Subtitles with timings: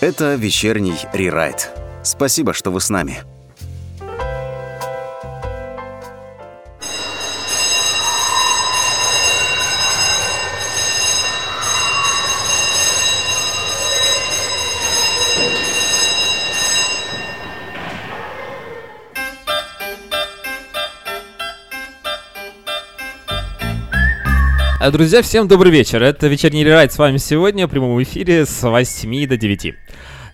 [0.00, 1.70] Это вечерний рерайт.
[2.04, 3.18] Спасибо, что вы с нами.
[24.92, 26.02] Друзья, всем добрый вечер.
[26.02, 29.74] Это вечерний райд с вами сегодня в прямом эфире с 8 до 9.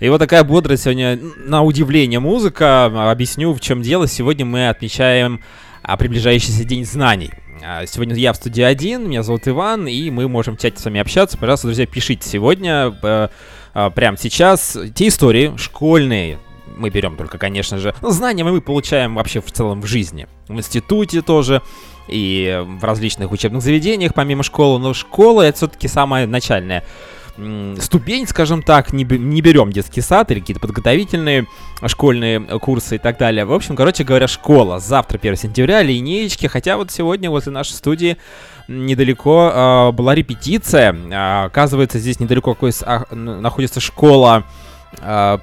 [0.01, 3.11] И вот такая бодрая сегодня, на удивление, музыка.
[3.11, 4.07] Объясню, в чем дело.
[4.07, 5.41] Сегодня мы отмечаем
[5.83, 7.33] а, приближающийся День знаний.
[7.65, 10.85] А, Сегодня я в студии один, меня зовут Иван, и мы можем в чате с
[10.85, 11.37] вами общаться.
[11.37, 13.29] Пожалуйста, друзья, пишите сегодня, э,
[13.95, 16.39] прямо сейчас, те истории школьные,
[16.77, 20.27] мы берем только, конечно же, ну, знания мы получаем вообще в целом в жизни.
[20.49, 21.63] В институте тоже,
[22.09, 24.79] и в различных учебных заведениях, помимо школы.
[24.79, 26.85] Но школа это все-таки самая начальная
[27.81, 31.47] ступень, скажем так, не, не берем детский сад или какие-то подготовительные
[31.85, 33.45] школьные э, курсы и так далее.
[33.45, 34.79] В общем, короче говоря, школа.
[34.79, 36.47] Завтра, 1 сентября, линеечки.
[36.47, 38.19] Хотя вот сегодня возле нашей студии
[38.69, 40.97] недалеко э, была репетиция.
[41.13, 44.45] А, оказывается, здесь недалеко какой а, находится школа
[45.01, 45.41] а,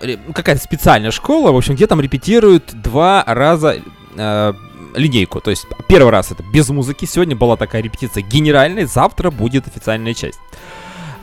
[0.00, 3.76] ре- какая-то специальная школа, в общем, где там репетируют два раза
[4.16, 4.52] э,
[4.94, 5.40] линейку.
[5.40, 10.14] То есть первый раз это без музыки, сегодня была такая репетиция генеральная, завтра будет официальная
[10.14, 10.38] часть.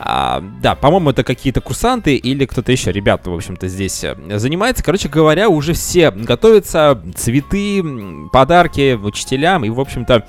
[0.04, 4.82] А, да, по-моему, это какие-то курсанты или кто-то еще, ребята, в общем-то, здесь э, занимается.
[4.82, 7.84] Короче говоря, уже все готовятся, цветы,
[8.32, 10.26] подарки учителям и, в общем-то,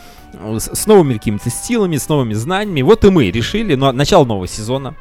[0.60, 2.84] с, с новыми какими-то стилами, с новыми знаниями.
[2.84, 4.96] Вот и мы решили, ну, начало нового сезона.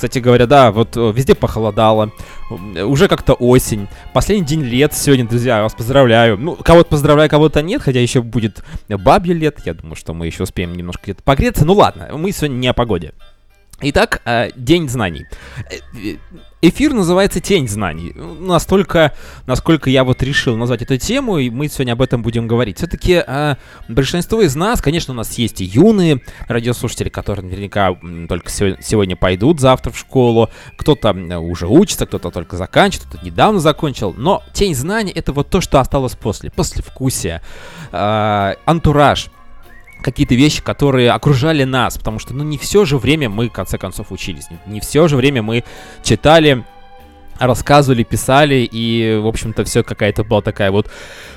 [0.00, 2.10] Кстати говоря, да, вот э, везде похолодало,
[2.48, 6.38] уже как-то осень, последний день лет сегодня, друзья, вас поздравляю.
[6.38, 10.44] Ну, кого-то поздравляю, кого-то нет, хотя еще будет бабье лет, я думаю, что мы еще
[10.44, 11.66] успеем немножко где-то погреться.
[11.66, 13.12] Ну ладно, мы сегодня не о погоде.
[13.82, 15.26] Итак, э, День знаний.
[16.62, 18.12] Э, э, Эфир называется «Тень знаний».
[18.14, 19.14] Ну, Настолько,
[19.46, 22.78] насколько я вот решил назвать эту тему, и мы сегодня об этом будем говорить.
[22.78, 23.24] Все-таки
[23.88, 27.96] большинство из нас, конечно, у нас есть и юные радиослушатели, которые наверняка
[28.28, 30.48] только сего- сегодня пойдут завтра в школу.
[30.76, 34.14] Кто-то уже учится, кто-то только заканчивает, кто-то недавно закончил.
[34.16, 37.42] Но «Тень знаний»— это вот то, что осталось после, послевкусие,
[37.92, 39.30] э, антураж
[40.02, 43.78] какие-то вещи, которые окружали нас, потому что, ну, не все же время мы, в конце
[43.78, 45.64] концов, учились, не, все же время мы
[46.02, 46.64] читали,
[47.38, 50.90] рассказывали, писали, и, в общем-то, все какая-то была такая вот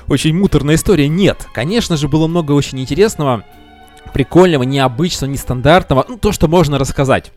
[0.08, 1.08] очень муторная история.
[1.08, 3.44] Нет, конечно же, было много очень интересного,
[4.12, 7.32] прикольного, необычного, нестандартного, ну, то, что можно рассказать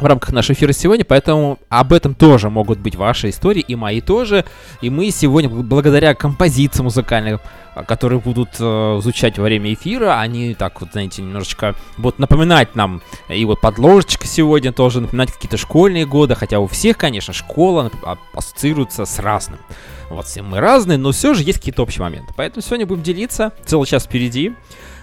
[0.00, 4.00] в рамках нашего эфира сегодня, поэтому об этом тоже могут быть ваши истории, и мои
[4.00, 4.44] тоже.
[4.80, 7.40] И мы сегодня, бл- благодаря композициям музыкальным,
[7.74, 12.74] а, которые будут э, звучать во время эфира, они так вот, знаете, немножечко будут напоминать
[12.74, 17.90] нам, и вот подложечка сегодня тоже напоминать какие-то школьные годы, хотя у всех, конечно, школа
[18.02, 19.60] а- ассоциируется с разным.
[20.08, 22.32] Вот все мы разные, но все же есть какие-то общие моменты.
[22.36, 24.52] Поэтому сегодня будем делиться, целый час впереди.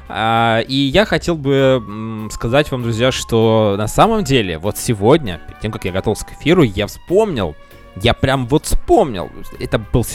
[0.10, 5.60] А, и я хотел бы сказать вам, друзья, что на самом деле, вот сегодня, перед
[5.60, 7.56] тем, как я готовился к эфиру, я вспомнил,
[8.02, 9.30] я прям вот вспомнил,
[9.60, 10.06] это был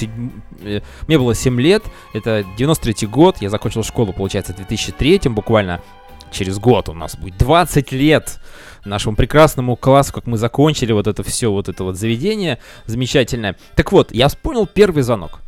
[0.63, 1.83] э, мне было 7 лет,
[2.15, 5.83] это 93 год, я закончил школу, получается, в 2003, буквально
[6.31, 8.41] через год у нас будет 20 лет
[8.85, 13.57] нашему прекрасному классу, как мы закончили вот это все, вот это вот заведение замечательное.
[13.77, 15.42] Так вот, я вспомнил первый звонок.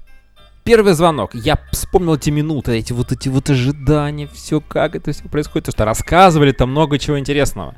[0.65, 1.35] Первый звонок.
[1.35, 5.67] Я вспомнил эти минуты, эти вот эти вот ожидания, все как это все происходит.
[5.67, 7.75] То, что рассказывали там много чего интересного.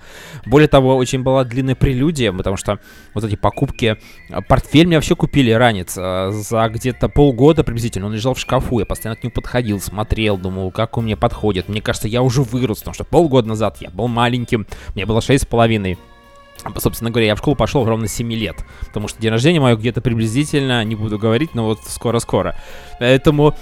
[0.47, 2.79] Более того, очень была длинная прелюдия, потому что
[3.13, 3.99] вот эти покупки...
[4.31, 8.07] а, Портфель мне вообще купили ранец а, за где-то полгода приблизительно.
[8.07, 11.69] Он лежал в шкафу, я постоянно к нему подходил, смотрел, думал, как он мне подходит.
[11.69, 14.65] Мне кажется, я уже вырос, потому что полгода назад я был маленьким,
[14.95, 15.99] мне было шесть с половиной.
[16.79, 20.01] Собственно говоря, я в школу пошел ровно 7 лет, потому что день рождения мое где-то
[20.01, 22.57] приблизительно, не буду говорить, но вот скоро-скоро.
[22.99, 23.55] Поэтому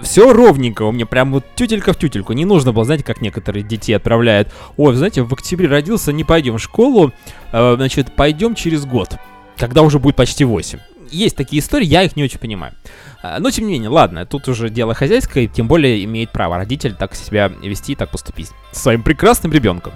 [0.00, 2.32] все ровненько у меня, прям вот тютелька в тютельку.
[2.32, 4.52] Не нужно было, знаете, как некоторые детей отправляют.
[4.76, 7.12] Ой, знаете, в октябре родился, не пойдем в школу,
[7.52, 9.16] э, значит, пойдем через год,
[9.56, 10.78] когда уже будет почти 8.
[11.10, 12.74] Есть такие истории, я их не очень понимаю.
[13.22, 16.94] А, Но, тем не менее, ладно, тут уже дело хозяйское, тем более имеет право родитель
[16.94, 19.92] так себя вести так поступить с своим прекрасным ребенком.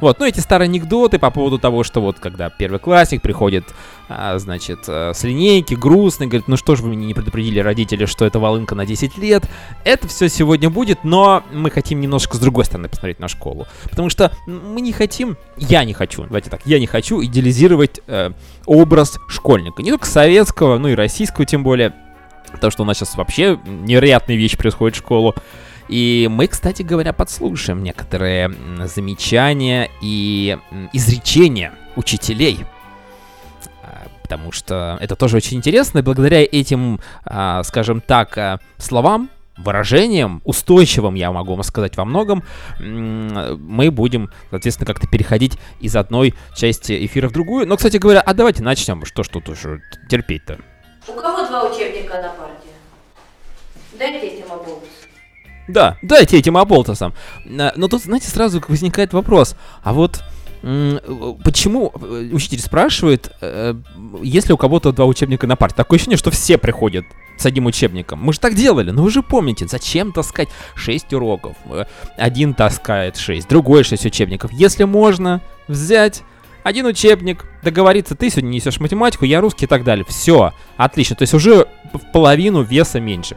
[0.00, 3.64] Вот, ну эти старые анекдоты по поводу того, что вот когда первый классик приходит,
[4.08, 8.06] а, значит, э, с линейки, грустный, говорит, ну что ж вы меня не предупредили, родители,
[8.06, 9.44] что это волынка на 10 лет.
[9.84, 13.66] Это все сегодня будет, но мы хотим немножко с другой стороны посмотреть на школу.
[13.84, 18.30] Потому что мы не хотим, я не хочу, давайте так, я не хочу идеализировать э,
[18.64, 19.82] образ школьника.
[19.82, 21.92] Не только советского, но и российского тем более.
[22.52, 25.34] Потому что у нас сейчас вообще невероятные вещи происходят в школу.
[25.88, 28.52] И мы, кстати говоря, подслушаем некоторые
[28.84, 30.58] замечания и
[30.92, 32.64] изречения учителей.
[34.22, 40.42] потому что это тоже очень интересно, и благодаря этим, а, скажем так, а, словам, выражением,
[40.44, 42.42] устойчивым, я могу вам сказать, во многом,
[42.78, 47.66] мы будем, соответственно, как-то переходить из одной части эфира в другую.
[47.66, 49.04] Но, кстати говоря, а давайте начнем.
[49.04, 50.58] Что ж тут уже терпеть-то?
[51.08, 52.68] У кого два учебника на парте?
[53.98, 55.05] Дайте этим оболтусам.
[55.68, 57.14] Да, дайте этим оболтусам.
[57.44, 59.56] Но тут, знаете, сразу возникает вопрос.
[59.82, 60.22] А вот
[61.44, 63.74] почему э, учитель спрашивает, э,
[64.22, 65.76] если у кого-то два учебника на парте?
[65.76, 67.04] Такое ощущение, что все приходят
[67.36, 68.20] с одним учебником.
[68.20, 71.56] Мы же так делали, но вы же помните, зачем таскать 6 уроков?
[71.66, 71.84] Э,
[72.16, 74.50] один таскает 6, другой 6 учебников.
[74.52, 76.24] Если можно взять
[76.64, 80.04] один учебник, договориться, ты сегодня несешь математику, я русский и так далее.
[80.08, 81.14] Все, отлично.
[81.14, 83.36] То есть уже в половину веса меньше.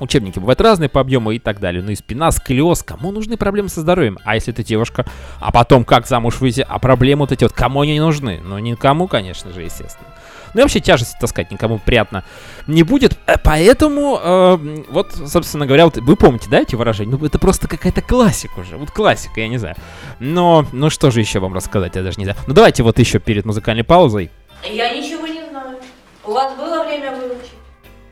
[0.00, 1.82] Учебники бывают разные по объему и так далее.
[1.82, 2.82] Ну и спина, сколиоз.
[2.82, 4.18] Кому нужны проблемы со здоровьем?
[4.24, 5.04] А если ты девушка?
[5.38, 6.64] А потом как замуж выйти?
[6.66, 8.40] А проблемы вот эти вот кому они нужны?
[8.42, 10.08] Ну никому, конечно же, естественно.
[10.54, 12.24] Ну и вообще тяжесть таскать никому приятно
[12.66, 13.18] не будет.
[13.26, 14.56] Э, поэтому, э,
[14.88, 17.16] вот, собственно говоря, вот вы помните, да, эти выражения?
[17.16, 18.76] Ну, это просто какая-то классика уже.
[18.76, 19.76] Вот классика, я не знаю.
[20.18, 22.38] Но, ну что же еще вам рассказать, я даже не знаю.
[22.46, 24.30] Ну давайте вот еще перед музыкальной паузой.
[24.64, 25.76] Я ничего не знаю.
[26.24, 27.59] У вас было время выучить?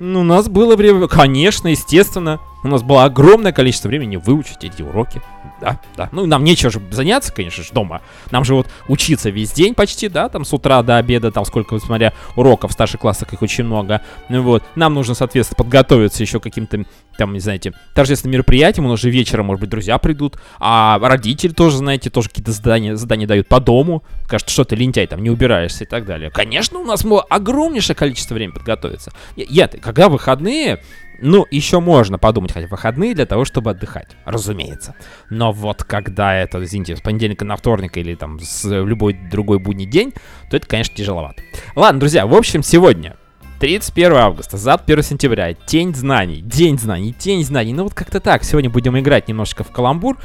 [0.01, 2.41] Ну, у нас было время, конечно, естественно.
[2.63, 5.21] У нас было огромное количество времени выучить эти уроки.
[5.61, 6.09] Да, да.
[6.13, 8.01] Ну, нам нечего же заняться, конечно же, дома.
[8.31, 11.79] Нам же вот учиться весь день почти, да, там с утра до обеда, там сколько,
[11.79, 14.01] смотря, уроков в старших классах их очень много.
[14.29, 14.63] Ну вот.
[14.77, 16.85] Нам нужно, соответственно, подготовиться еще каким-то,
[17.17, 18.87] там, не знаете, торжественным мероприятиям.
[18.87, 20.39] У нас же вечером, может быть, друзья придут.
[20.61, 24.05] А родители тоже, знаете, тоже какие-то задания, задания дают по дому.
[24.25, 26.31] Скажут, что ты лентяй, там, не убираешься и так далее.
[26.31, 29.13] Конечно, у нас огромнейшее количество времени подготовиться.
[29.37, 30.83] Я, я когда выходные,
[31.21, 34.95] ну, еще можно подумать, хотя выходные для того, чтобы отдыхать, разумеется.
[35.31, 39.87] Но вот когда это, извините, с понедельника на вторник или там с любой другой будний
[39.87, 40.13] день,
[40.51, 41.43] то это, конечно, тяжеловато.
[41.75, 43.17] Ладно, друзья, в общем, сегодня
[43.61, 47.73] 31 августа, зад 1 сентября, Тень знаний, День знаний, Тень знаний.
[47.73, 50.17] Ну вот как-то так, сегодня будем играть немножечко в каламбур.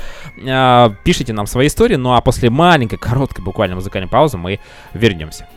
[0.45, 4.59] Э, пишите нам свои истории, ну а после маленькой, короткой буквально музыкальной паузы мы
[4.93, 5.47] вернемся.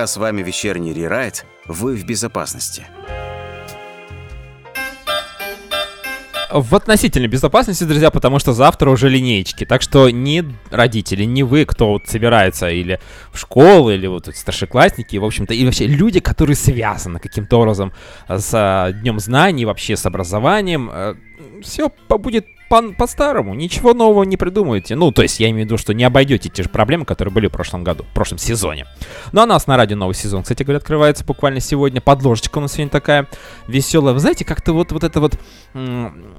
[0.00, 2.86] Пока с вами вечерний рерайт, вы в безопасности.
[6.50, 9.66] в относительной безопасности, друзья, потому что завтра уже линеечки.
[9.66, 12.98] Так что ни родители, ни вы, кто вот собирается или
[13.30, 17.92] в школу, или вот старшеклассники, в общем-то, и вообще люди, которые связаны каким-то образом
[18.26, 21.14] с а, Днем знаний, вообще с образованием, э,
[21.62, 24.94] все будет по-старому, ничего нового не придумаете.
[24.94, 27.48] Ну, то есть я имею в виду, что не обойдете те же проблемы, которые были
[27.48, 28.86] в прошлом году, в прошлом сезоне.
[29.32, 32.00] Ну, а нас на радио новый сезон, кстати говоря, открывается буквально сегодня.
[32.00, 33.26] Подложечка у нас сегодня такая
[33.66, 34.14] веселая.
[34.14, 35.38] Вы знаете, как-то вот, вот эта вот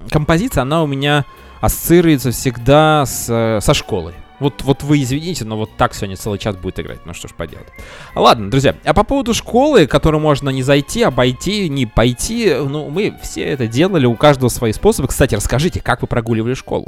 [0.10, 1.26] композиция, она у меня
[1.60, 4.14] ассоциируется всегда с, э, со школой.
[4.42, 7.06] Вот, вот вы извините, но вот так сегодня целый час будет играть.
[7.06, 7.68] Ну что ж поделать.
[8.16, 13.16] Ладно, друзья, а по поводу школы, которую можно не зайти, обойти, не пойти, ну, мы
[13.22, 15.10] все это делали, у каждого свои способы.
[15.10, 16.88] Кстати, расскажите, как вы прогуливали школу?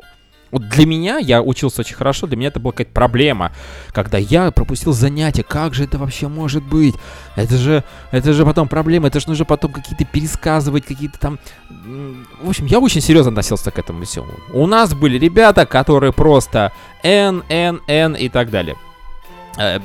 [0.53, 3.51] Вот для меня, я учился очень хорошо, для меня это была какая-то проблема,
[3.91, 6.93] когда я пропустил занятия, как же это вообще может быть?
[7.35, 11.39] Это же, это же потом проблема, это же нужно потом какие-то пересказывать, какие-то там...
[12.39, 14.27] В общем, я очень серьезно относился к этому всему.
[14.53, 18.75] У нас были ребята, которые просто N, N, N и так далее.
[19.57, 19.79] Э,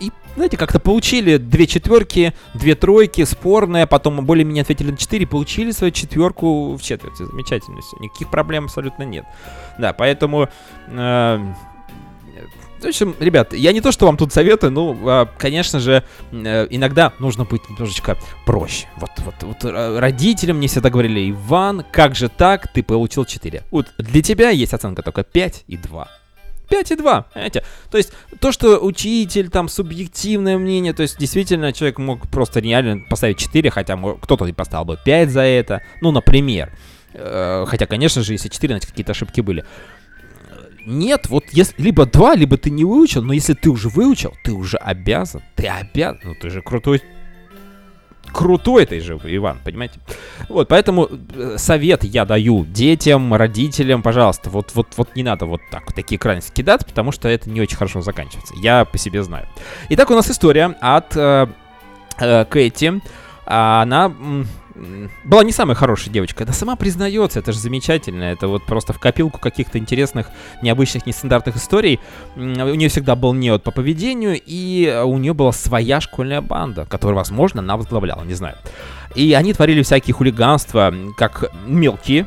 [0.00, 5.70] и знаете, как-то получили две четверки, две тройки, спорные, потом более-менее ответили на четыре, получили
[5.70, 7.24] свою четверку в четверти.
[7.24, 9.24] Замечательно все, никаких проблем абсолютно нет.
[9.78, 10.48] Да, поэтому...
[10.88, 11.38] Э,
[12.80, 17.14] в общем, ребят, я не то, что вам тут советую, ну, конечно же, э, иногда
[17.18, 18.86] нужно быть немножечко проще.
[18.96, 23.62] Вот, вот, вот э, родителям мне всегда говорили, Иван, как же так, ты получил 4.
[23.70, 26.08] Вот для тебя есть оценка только 5 и 2.
[26.74, 27.64] 5,2, понимаете?
[27.90, 33.04] То есть то, что учитель, там, субъективное мнение, то есть действительно человек мог просто реально
[33.08, 36.72] поставить 4, хотя кто-то и поставил бы 5 за это, ну, например.
[37.14, 39.64] Э, хотя, конечно же, если 4, значит, какие-то ошибки были.
[40.86, 44.52] Нет, вот если либо 2, либо ты не выучил, но если ты уже выучил, ты
[44.52, 47.02] уже обязан, ты обязан, ну ты же крутой
[48.34, 50.00] крутой ты же, Иван, понимаете?
[50.48, 55.60] Вот, поэтому э, совет я даю детям, родителям, пожалуйста, вот, вот, вот не надо вот
[55.70, 58.54] так, вот такие крайности кидать, потому что это не очень хорошо заканчивается.
[58.60, 59.46] Я по себе знаю.
[59.90, 61.46] Итак, у нас история от э,
[62.18, 63.00] э, Кэти.
[63.46, 64.12] Она
[65.24, 66.44] была не самая хорошая девочка.
[66.44, 68.24] Она сама признается, это же замечательно.
[68.24, 70.28] Это вот просто в копилку каких-то интересных,
[70.62, 72.00] необычных, нестандартных историй.
[72.36, 77.16] У нее всегда был неот по поведению, и у нее была своя школьная банда, которую,
[77.16, 78.56] возможно, она возглавляла, не знаю.
[79.14, 82.26] И они творили всякие хулиганства, как мелкие,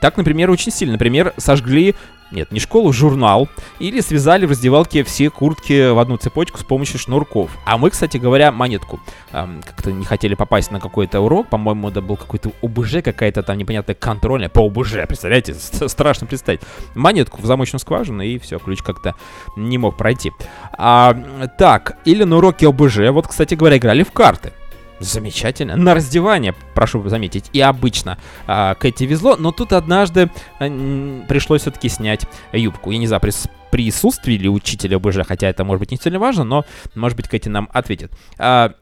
[0.00, 0.94] так, например, очень сильно.
[0.94, 1.94] Например, сожгли
[2.30, 6.98] нет, не школу, журнал, или связали в раздевалке все куртки в одну цепочку с помощью
[6.98, 7.50] шнурков.
[7.64, 9.00] А мы, кстати говоря, монетку.
[9.32, 13.58] Эм, как-то не хотели попасть на какой-то урок, по-моему, это был какой-то ОБЖ, какая-то там
[13.58, 15.54] непонятная контрольная по ОБЖ, представляете?
[15.54, 16.60] Страшно представить.
[16.94, 19.14] Монетку в замочную скважину, и все, ключ как-то
[19.56, 20.32] не мог пройти.
[20.78, 21.14] А,
[21.58, 24.52] так, или на уроке ОБЖ, вот, кстати говоря, играли в карты.
[25.00, 25.76] Замечательно.
[25.76, 27.46] На раздевание, прошу заметить.
[27.54, 32.90] И обычно а, Кэти везло, но тут однажды а, пришлось все-таки снять юбку.
[32.90, 33.32] Я не знаю, при
[33.70, 36.64] присутствии ли учителя БЖ, хотя это может быть не сильно важно, но,
[36.94, 38.12] может быть, Кэти нам ответит.
[38.38, 38.74] А,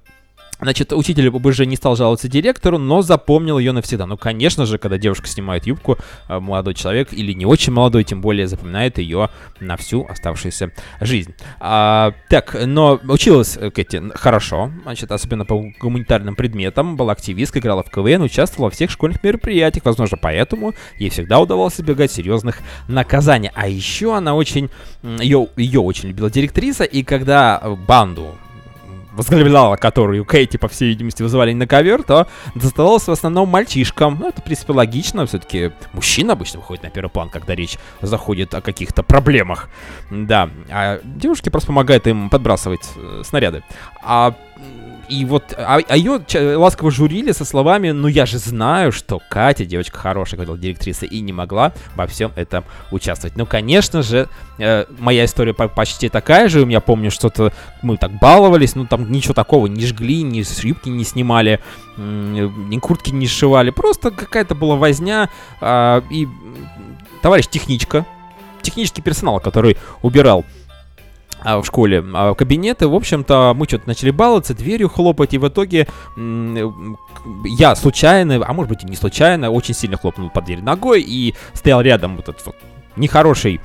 [0.61, 4.07] Значит, учитель ОБЖ не стал жаловаться директору, но запомнил ее навсегда.
[4.07, 5.99] Ну, конечно же, когда девушка снимает юбку,
[6.29, 11.35] э, молодой человек, или не очень молодой, тем более, запоминает ее на всю оставшуюся жизнь.
[11.61, 17.91] А, так, но училась Кэти хорошо, значит, особенно по гуманитарным предметам, была активисткой, играла в
[17.91, 23.51] КВН, участвовала во всех школьных мероприятиях, возможно, поэтому ей всегда удавалось избегать серьезных наказаний.
[23.55, 24.71] А еще она очень,
[25.03, 28.37] ее, ее очень любила директриса, и когда банду
[29.19, 34.17] возглавляла которую Кейти, по всей видимости, вызывали на ковер, то доставалось в основном мальчишкам.
[34.21, 35.27] Ну, это, в принципе, логично.
[35.27, 39.69] Все-таки мужчина обычно выходит на первый план, когда речь заходит о каких-то проблемах.
[40.11, 40.49] Да.
[40.71, 43.63] А девушки просто помогают им подбрасывать э, снаряды.
[44.03, 44.35] А
[45.09, 46.21] и вот, а, а ее
[46.57, 51.21] ласково журили со словами, ну я же знаю, что Катя девочка хорошая, говорила директриса, и
[51.21, 53.37] не могла во всем этом участвовать.
[53.37, 58.75] Ну, конечно же, э, моя история почти такая же, я помню, что-то мы так баловались,
[58.75, 61.61] ну там ничего такого, не жгли, ни шрипки не снимали,
[61.97, 66.29] ни куртки не сшивали, просто какая-то была возня, э, и
[67.23, 68.05] товарищ техничка,
[68.63, 70.45] технический персонал, который убирал
[71.45, 72.89] в школе а, кабинеты.
[72.89, 75.87] В общем-то, мы что-то начали баловаться, дверью хлопать, и в итоге
[77.45, 81.35] я случайно, а может быть и не случайно, очень сильно хлопнул под дверь ногой и
[81.53, 82.57] стоял рядом вот этот вот
[82.97, 83.61] нехороший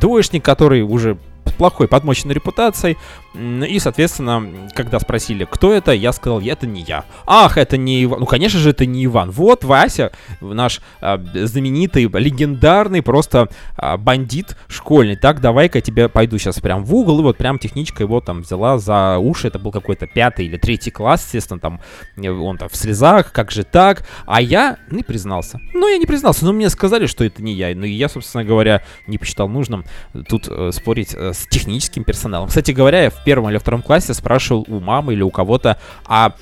[0.00, 1.18] двоечник, который уже
[1.56, 2.96] плохой подмоченной репутацией.
[3.36, 7.04] И, соответственно, когда спросили, кто это, я сказал, это не я.
[7.26, 8.20] Ах, это не Иван.
[8.20, 9.30] Ну, конечно же, это не Иван.
[9.30, 15.16] Вот Вася, наш а, знаменитый, легендарный просто а, бандит школьный.
[15.16, 17.20] Так, давай-ка я тебе пойду сейчас прям в угол.
[17.20, 19.48] И вот прям техничка его там взяла за уши.
[19.48, 21.80] Это был какой-то пятый или третий класс, естественно, там
[22.16, 24.06] он там в слезах, как же так.
[24.26, 25.60] А я не признался.
[25.74, 27.74] Ну, я не признался, но мне сказали, что это не я.
[27.74, 29.84] Ну, и я, собственно говоря, не посчитал нужным
[30.28, 32.48] тут э, спорить э, с техническим персоналом.
[32.48, 36.32] Кстати говоря, я в первом или втором классе спрашивал у мамы или у кого-то, а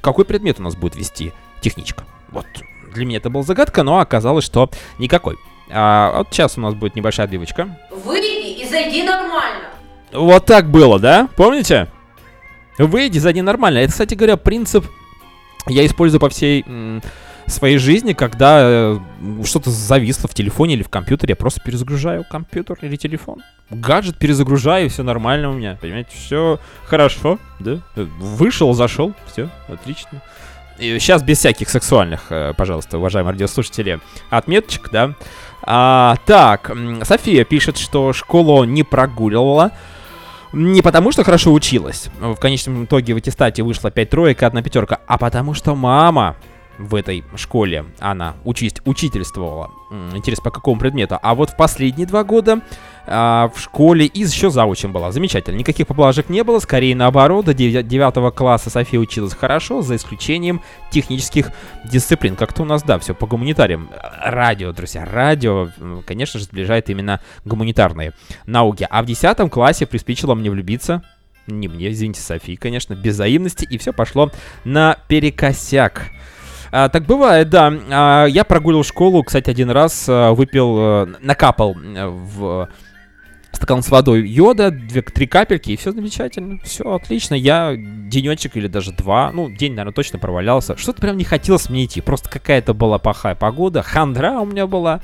[0.00, 2.04] какой предмет у нас будет вести техничка?
[2.30, 2.44] Вот
[2.92, 4.68] для меня это была загадка, но оказалось, что
[4.98, 5.36] никакой.
[5.70, 7.78] А, вот сейчас у нас будет небольшая отбивочка.
[8.04, 9.68] Выйди и зайди нормально.
[10.12, 11.28] Вот так было, да?
[11.36, 11.88] Помните?
[12.78, 13.78] Выйди, зайди нормально.
[13.78, 14.84] Это, кстати говоря, принцип
[15.68, 16.64] я использую по всей
[17.46, 18.98] своей жизни, когда э,
[19.44, 23.42] что-то зависло в телефоне или в компьютере, я просто перезагружаю компьютер или телефон.
[23.70, 27.78] Гаджет перезагружаю, все нормально у меня, понимаете, все хорошо, да?
[27.96, 30.22] Вышел, зашел, все, отлично.
[30.78, 35.14] И сейчас без всяких сексуальных, э, пожалуйста, уважаемые радиослушатели, отметочек, да.
[35.62, 36.72] А, так,
[37.04, 39.70] София пишет, что школу не прогуливала,
[40.52, 42.08] не потому, что хорошо училась.
[42.20, 46.36] В конечном итоге в аттестате вышла 5 троек и одна пятерка, а потому что мама
[46.82, 49.70] в этой школе она учить, учительствовала.
[50.14, 51.18] Интересно, по какому предмету.
[51.22, 52.60] А вот в последние два года
[53.06, 55.12] а, в школе и еще заучим была.
[55.12, 55.56] Замечательно.
[55.56, 57.44] Никаких поблажек не было, скорее наоборот.
[57.44, 61.50] До 9 класса София училась хорошо, за исключением технических
[61.84, 62.36] дисциплин.
[62.36, 63.90] Как-то у нас, да, все по гуманитариям.
[64.20, 65.68] Радио, друзья, радио,
[66.06, 68.12] конечно же, сближает именно гуманитарные
[68.46, 68.86] науки.
[68.90, 71.02] А в 10 классе приспичило мне влюбиться
[71.46, 74.30] не мне, извините, Софии, конечно, без взаимности, и все пошло
[74.64, 76.10] на перекосяк.
[76.72, 77.72] А, так бывает, да.
[77.90, 82.68] А, я прогуливал школу, кстати, один раз а, выпил, а, накапал в
[83.52, 86.58] стакан с водой йода, две-три капельки, и все замечательно.
[86.64, 87.34] Все отлично.
[87.34, 90.74] Я денечек или даже два, ну, день, наверное, точно провалялся.
[90.78, 92.00] Что-то прям не хотелось мне идти.
[92.00, 95.02] Просто какая-то была плохая погода, хандра у меня была.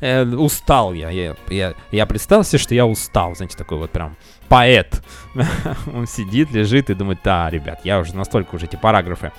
[0.00, 1.10] Э, устал я.
[1.10, 1.74] Я, я.
[1.92, 3.36] я представил себе, что я устал.
[3.36, 4.16] Знаете, такой вот прям
[4.48, 5.02] поэт.
[5.94, 9.32] Он сидит, лежит и думает, да, ребят, я уже настолько уже эти параграфы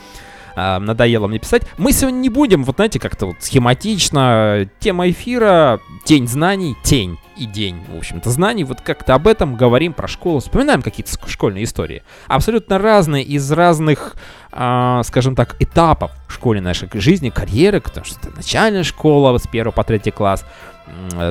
[0.56, 1.64] э, надоело мне писать.
[1.78, 4.68] Мы сегодня не будем, вот знаете, как-то вот схематично.
[4.80, 8.64] Тема эфира, тень знаний, тень и день, в общем-то, знаний.
[8.64, 12.04] Вот как-то об этом говорим, про школу, вспоминаем какие-то школьные истории.
[12.28, 14.16] Абсолютно разные, из разных,
[14.52, 19.46] э, скажем так, этапов в школе нашей жизни, карьеры, потому что это начальная школа с
[19.46, 20.46] 1 по 3 класс.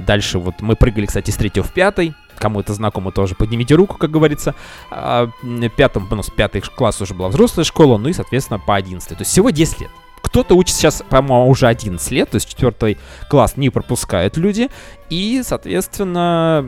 [0.07, 3.97] Дальше вот мы прыгали, кстати, с 3 в 5, кому это знакомо тоже, поднимите руку,
[3.97, 4.55] как говорится.
[4.91, 5.31] А,
[5.77, 9.09] пятом, у нас пятый класс уже была взрослая школа, ну и, соответственно, по 11.
[9.09, 9.91] То есть всего 10 лет.
[10.23, 14.69] Кто-то учится сейчас, по-моему, уже 11 лет, то есть четвертый класс не пропускают люди.
[15.09, 16.65] И, соответственно,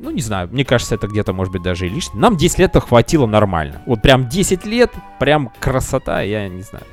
[0.00, 2.20] ну, не знаю, мне кажется, это где-то, может быть, даже и лишнее.
[2.20, 3.82] Нам 10 лет хватило нормально.
[3.86, 6.84] Вот прям 10 лет, прям красота, я не знаю.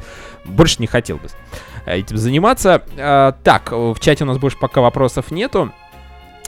[0.46, 1.29] Больше не хотел бы
[1.86, 2.84] этим заниматься.
[2.98, 5.72] А, так, в чате у нас больше пока вопросов нету.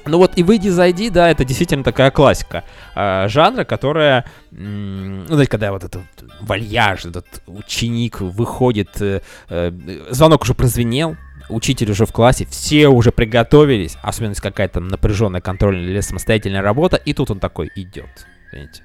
[0.06, 2.64] Ну вот и выйди, зайди, да, это действительно такая классика
[2.96, 6.04] э, жанра, которая, ну, знаете, когда вот этот
[6.40, 9.72] вальяж, этот ученик выходит, э, э,
[10.10, 11.18] звонок уже прозвенел,
[11.50, 17.14] учитель уже в классе, все уже приготовились, особенно какая-то напряженная контрольная или самостоятельная работа, и
[17.14, 18.84] тут он такой идет, понимаете.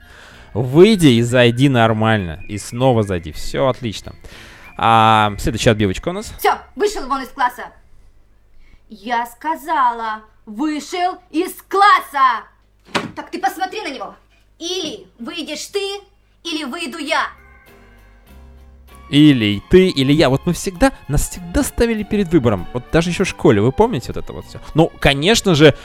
[0.55, 4.15] Выйди и зайди нормально, и снова зайди, все отлично.
[4.77, 6.33] А, следующая отбивочка у нас.
[6.39, 7.67] Все, вышел вон из класса.
[8.89, 12.45] Я сказала, вышел из класса.
[13.15, 14.15] Так ты посмотри на него.
[14.59, 16.01] Или выйдешь ты,
[16.45, 17.29] или выйду я.
[19.11, 20.31] Или ты, или я.
[20.31, 22.67] Вот мы всегда, нас всегда ставили перед выбором.
[22.73, 24.61] Вот даже еще в школе, вы помните вот это вот все?
[24.75, 25.77] Ну, конечно же,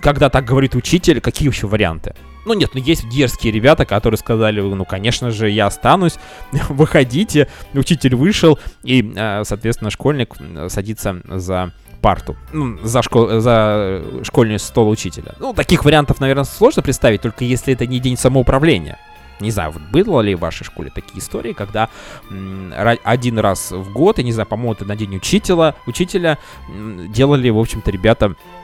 [0.00, 2.14] когда так говорит учитель, какие еще варианты?
[2.46, 6.14] Ну нет, ну есть дерзкие ребята, которые сказали, ну конечно же, я останусь,
[6.68, 7.48] выходите.
[7.74, 10.34] Учитель вышел, и, э, соответственно, школьник
[10.68, 11.72] садится за
[12.04, 15.34] парту, ну, за, школ, за школьный стол учителя.
[15.38, 18.98] Ну, таких вариантов, наверное, сложно представить, только если это не день самоуправления.
[19.40, 21.88] Не знаю, вот было ли в вашей школе такие истории, когда
[23.04, 26.36] один раз в год, я не знаю, по-моему, это на день учителя, учителя
[27.08, 28.63] делали, в общем-то, ребята Э,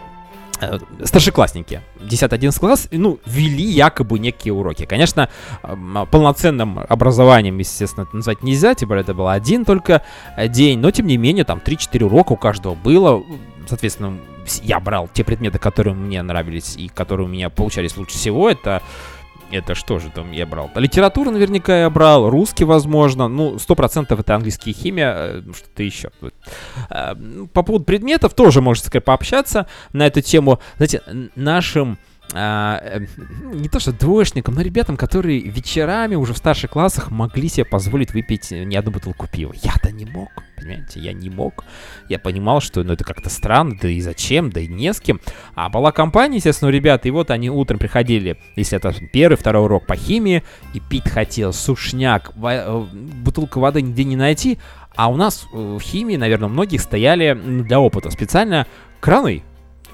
[1.05, 4.85] старшеклассники, 10-11 класс, ну, вели якобы некие уроки.
[4.87, 5.29] Конечно,
[6.11, 10.03] полноценным образованием, естественно, это назвать нельзя, тем более это был один только
[10.37, 13.23] э, день, но, тем не менее, там 3-4 урока у каждого было.
[13.67, 14.19] Соответственно,
[14.63, 18.51] я брал те предметы, которые мне нравились и которые у меня получались лучше всего.
[18.51, 18.83] Это
[19.53, 20.71] это что же там я брал?
[20.75, 23.29] Литературу наверняка я брал, русский, возможно.
[23.29, 26.11] Ну, сто процентов это английский химия, э, что-то еще.
[26.91, 27.15] Э,
[27.53, 30.61] по поводу предметов тоже можете пообщаться на эту тему.
[30.77, 31.03] Знаете,
[31.35, 31.99] нашим
[32.33, 33.07] а, э,
[33.53, 38.13] не то что двоечникам, но ребятам, которые вечерами уже в старших классах могли себе позволить
[38.15, 39.53] выпить не одну бутылку пива.
[39.63, 41.65] Я-то не мог, понимаете, я не мог.
[42.09, 45.21] Я понимал, что ну, это как-то странно, да и зачем, да и не с кем.
[45.55, 49.65] А была компания, естественно, у ребят, и вот они утром приходили, если это первый, второй
[49.65, 52.87] урок по химии, и пить хотел сушняк, э,
[53.25, 54.59] бутылку воды нигде не найти,
[54.95, 58.67] а у нас э, в химии, наверное, многих стояли для опыта специально
[59.01, 59.43] краны,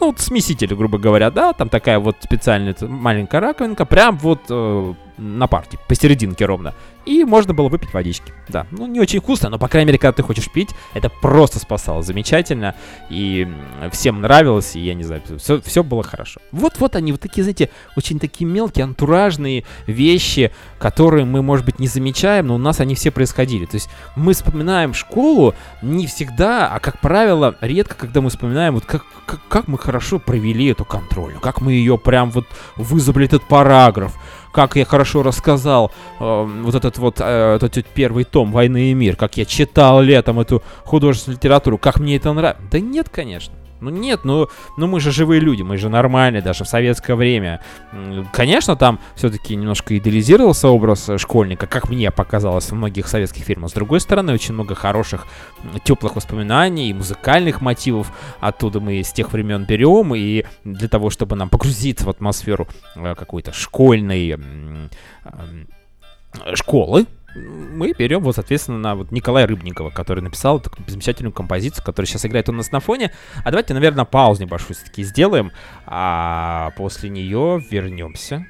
[0.00, 4.94] ну, вот смеситель, грубо говоря, да, там такая вот специальная маленькая раковинка, прям вот э,
[5.18, 6.74] на парте, посерединке ровно.
[7.05, 8.33] И можно было выпить водички.
[8.48, 11.61] Да, ну не очень вкусно, но по крайней мере, когда ты хочешь пить, это просто
[11.61, 12.74] спасало замечательно.
[13.11, 13.48] И
[13.92, 16.40] всем нравилось, и я не знаю, все, все было хорошо.
[16.50, 21.87] Вот-вот они, вот такие, знаете, очень такие мелкие, антуражные вещи, которые мы, может быть, не
[21.87, 23.66] замечаем, но у нас они все происходили.
[23.66, 28.85] То есть мы вспоминаем школу не всегда, а, как правило, редко, когда мы вспоминаем, вот
[28.85, 33.44] как, как, как мы хорошо провели эту контрольную, как мы ее прям вот вызубли этот
[33.44, 34.14] параграф,
[34.57, 39.14] как я хорошо рассказал э, вот этот вот, э, этот первый том «Войны и мир»,
[39.14, 42.62] как я читал летом эту художественную литературу, как мне это нравится.
[42.71, 43.53] Да нет, конечно.
[43.81, 47.61] Ну нет, ну, ну мы же живые люди, мы же нормальные, даже в советское время.
[48.33, 53.71] Конечно, там все-таки немножко идеализировался образ школьника, как мне показалось в многих советских фильмах.
[53.71, 55.27] С другой стороны, очень много хороших,
[55.85, 60.15] теплых воспоминаний и музыкальных мотивов оттуда мы с тех времен берем.
[60.15, 64.39] И для того, чтобы нам погрузиться в атмосферу э, какой-то школьной
[66.55, 72.07] школы, мы берем вот, соответственно, на вот Николая Рыбникова, который написал такую замечательную композицию, которая
[72.07, 73.12] сейчас играет у нас на фоне.
[73.44, 75.53] А давайте, наверное, паузу небольшую все-таки сделаем,
[75.87, 78.46] а после нее вернемся.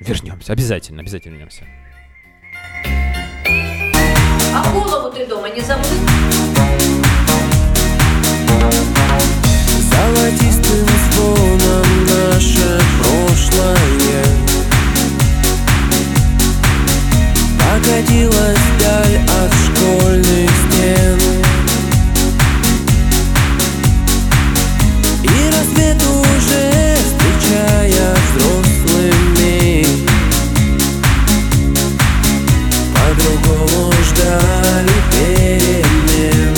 [0.00, 1.64] Вернемся, обязательно, обязательно вернемся.
[4.56, 5.84] А голову ты дома не забыл?
[9.90, 14.53] Золотистым фоном наше прошлое
[17.74, 21.18] Покатилась вдаль от школьных стен.
[25.24, 29.86] И рассвет уже встречая взрослыми.
[32.94, 36.54] По-другому ждали перемен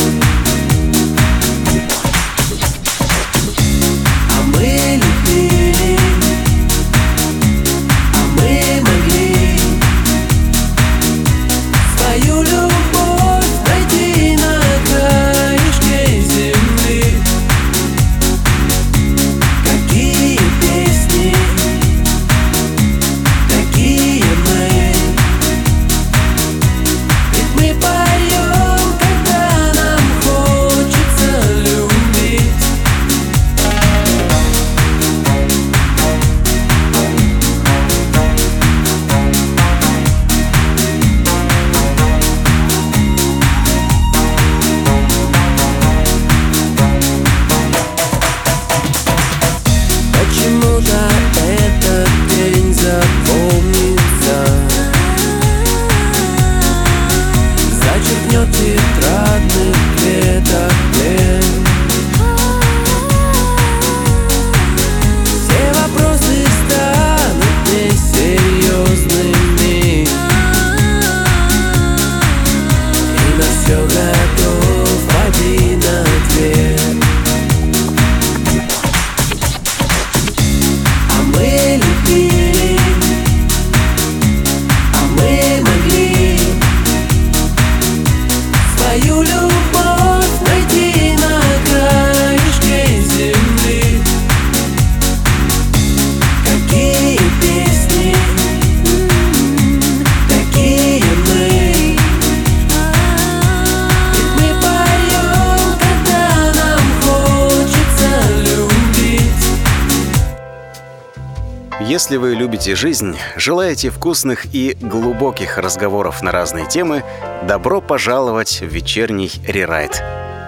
[112.67, 117.05] любите жизнь, желаете вкусных и глубоких разговоров на разные темы,
[117.47, 120.03] добро пожаловать в вечерний рерайт.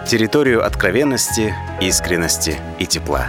[0.05, 3.29] Территорию откровенности, искренности и тепла.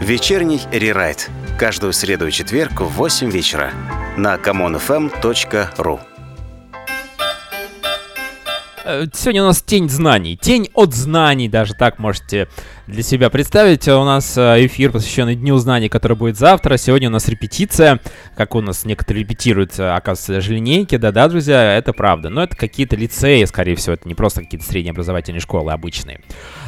[0.00, 1.28] Вечерний рерайт.
[1.58, 3.72] Каждую среду и четверг в 8 вечера
[4.16, 6.00] на commonfm.ru.
[9.12, 10.34] Сегодня у нас тень знаний.
[10.40, 12.48] Тень от знаний, даже так можете
[12.86, 13.86] для себя представить.
[13.86, 16.78] У нас э, эфир, посвященный Дню знаний, который будет завтра.
[16.78, 18.00] Сегодня у нас репетиция.
[18.34, 20.96] Как у нас некоторые репетируют, э, оказывается, даже линейки.
[20.96, 22.30] Да-да, друзья, это правда.
[22.30, 23.92] Но это какие-то лицеи, скорее всего.
[23.92, 26.22] Это не просто какие-то средние образовательные школы обычные.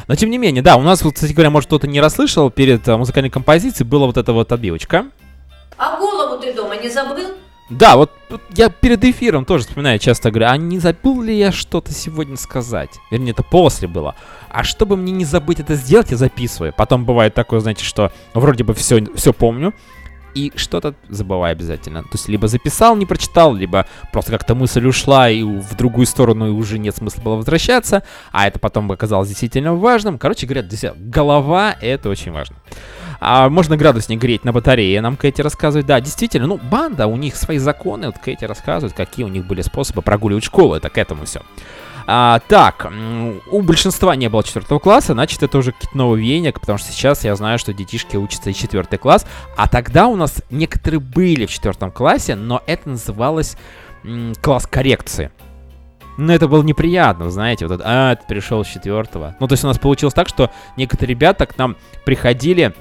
[0.07, 2.87] Но тем не менее, да, у нас, вот, кстати говоря, может кто-то не расслышал, перед
[2.87, 5.07] э, музыкальной композицией была вот эта вот отбивочка.
[5.75, 7.29] А голову ты дома не забыл?
[7.71, 8.11] Да, вот
[8.53, 12.89] я перед эфиром тоже вспоминаю, часто говорю, а не забыл ли я что-то сегодня сказать?
[13.09, 14.15] Вернее, это после было.
[14.49, 16.73] А чтобы мне не забыть это сделать, я записываю.
[16.75, 19.73] Потом бывает такое, знаете, что вроде бы все, все помню,
[20.35, 22.03] и что-то забываю обязательно.
[22.03, 26.47] То есть либо записал, не прочитал, либо просто как-то мысль ушла и в другую сторону
[26.47, 30.17] и уже нет смысла было возвращаться, а это потом оказалось действительно важным.
[30.17, 32.55] Короче говоря, друзья, голова— это очень важно.
[33.23, 35.85] А можно градусник греть на батарее, нам Кэти рассказывает.
[35.85, 39.61] Да, действительно, ну, банда, у них свои законы, вот Кэти рассказывает, какие у них были
[39.61, 41.41] способы прогуливать школу, это к этому все.
[42.07, 42.91] А, так,
[43.51, 47.35] у большинства не было четвертого класса, значит, это уже какие-то новые потому что сейчас я
[47.35, 49.25] знаю, что детишки учатся и четвертый класс,
[49.57, 53.57] а тогда у нас некоторые были в четвертом классе, но это называлось
[54.41, 55.31] класс коррекции.
[56.17, 59.35] Но это было неприятно, знаете, вот это, а, ты перешел с четвертого.
[59.39, 62.73] Ну, то есть у нас получилось так, что некоторые ребята к нам приходили,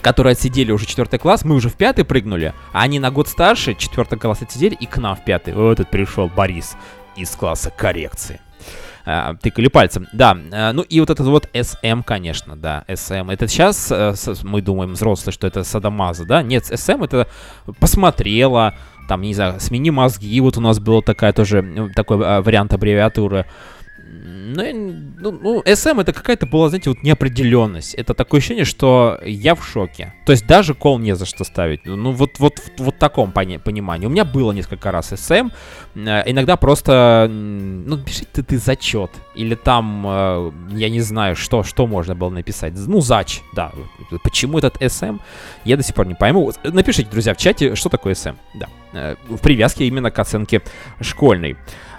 [0.00, 3.74] которые отсидели уже четвертый класс, мы уже в пятый прыгнули, а они на год старше,
[3.74, 5.54] четвертый класс отсидели, и к нам в пятый.
[5.54, 6.76] Вот этот пришел Борис
[7.16, 8.40] из класса коррекции.
[9.06, 10.06] А, тыкали пальцем.
[10.12, 13.30] Да, а, ну и вот этот вот SM, конечно, да, SM.
[13.30, 14.14] Это сейчас э,
[14.44, 16.42] мы думаем, взрослые, что это садомаза, да?
[16.42, 17.28] Нет, SM это
[17.78, 18.74] посмотрела,
[19.06, 23.44] там, не знаю, смени мозги, вот у нас была такая тоже, э, такой вариант аббревиатуры.
[24.06, 27.94] Ну, я н- ну, ну, SM это какая-то была, знаете, вот неопределенность.
[27.94, 30.12] Это такое ощущение, что я в шоке.
[30.26, 31.86] То есть даже кол не за что ставить.
[31.86, 34.06] Ну, вот, вот в вот таком пони- понимании.
[34.06, 35.50] У меня было несколько раз SM.
[35.96, 39.10] Э, Иногда просто, ну, пишите ты, ты зачет.
[39.34, 42.74] Или там, э, я не знаю, что, что можно было написать.
[42.76, 43.72] Ну, зач, да.
[44.22, 45.18] Почему этот SM,
[45.64, 46.52] я до сих пор не пойму.
[46.64, 48.36] Напишите, друзья, в чате, что такое SM.
[48.54, 48.66] Да.
[48.92, 50.60] Э, В привязке именно к оценке
[51.00, 51.56] школьной.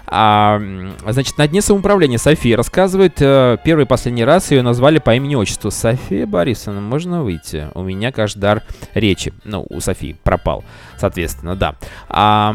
[0.08, 0.60] А,
[1.06, 5.70] значит, на дне самоуправления София рассказывает, э, первый и последний раз ее назвали по имени-отчеству.
[5.70, 7.68] София Борисовна, можно выйти?
[7.74, 8.62] У меня, кажется, дар
[8.94, 9.32] речи.
[9.44, 10.64] Ну, у Софии пропал,
[10.96, 11.74] соответственно, да.
[12.08, 12.54] А,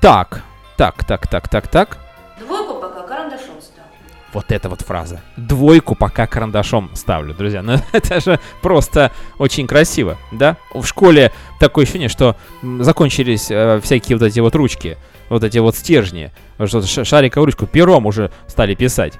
[0.00, 0.42] так,
[0.76, 1.98] так, так, так, так, так.
[2.38, 3.90] Двойку пока карандашом ставлю.
[4.32, 5.20] Вот эта вот фраза.
[5.36, 7.62] Двойку пока карандашом ставлю, друзья.
[7.62, 10.56] Ну, это же просто очень красиво, да?
[10.74, 12.36] В школе такое ощущение, что
[12.80, 14.98] закончились э, всякие вот эти вот ручки,
[15.32, 16.30] вот эти вот стержни,
[16.66, 19.18] что шариковую ручку пером уже стали писать.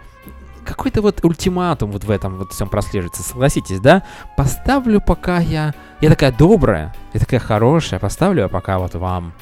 [0.64, 4.02] Какой-то вот ультиматум вот в этом вот всем прослеживается, согласитесь, да?
[4.36, 5.74] Поставлю пока я...
[6.00, 9.32] Я такая добрая, я такая хорошая, поставлю я пока вот вам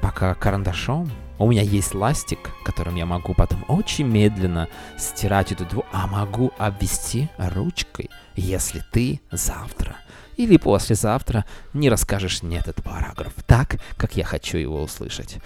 [0.00, 1.10] пока карандашом.
[1.38, 6.52] У меня есть ластик, которым я могу потом очень медленно стирать эту дву, а могу
[6.58, 9.96] обвести ручкой, если ты завтра
[10.38, 15.38] или послезавтра не расскажешь мне этот параграф так, как я хочу его услышать.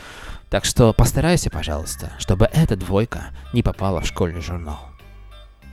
[0.53, 4.81] Так что постарайся, пожалуйста, чтобы эта двойка не попала в школьный журнал.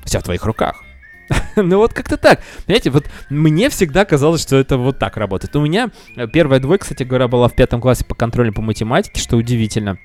[0.05, 0.81] Все в твоих руках.
[1.57, 2.39] Ну вот как-то так.
[2.65, 5.53] Понимаете, вот мне всегда казалось, что это вот так работает.
[5.57, 9.19] У меня э, первая двойка, кстати говоря, была в пятом классе по контролю по математике,
[9.19, 9.97] что удивительно.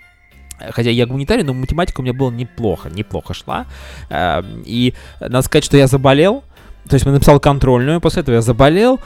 [0.58, 3.66] Э, Хотя я гуманитарий, но математика у меня была неплохо, неплохо шла.
[4.10, 6.42] Э, И надо сказать, что я заболел.
[6.88, 8.98] То есть я написал контрольную, после этого я заболел.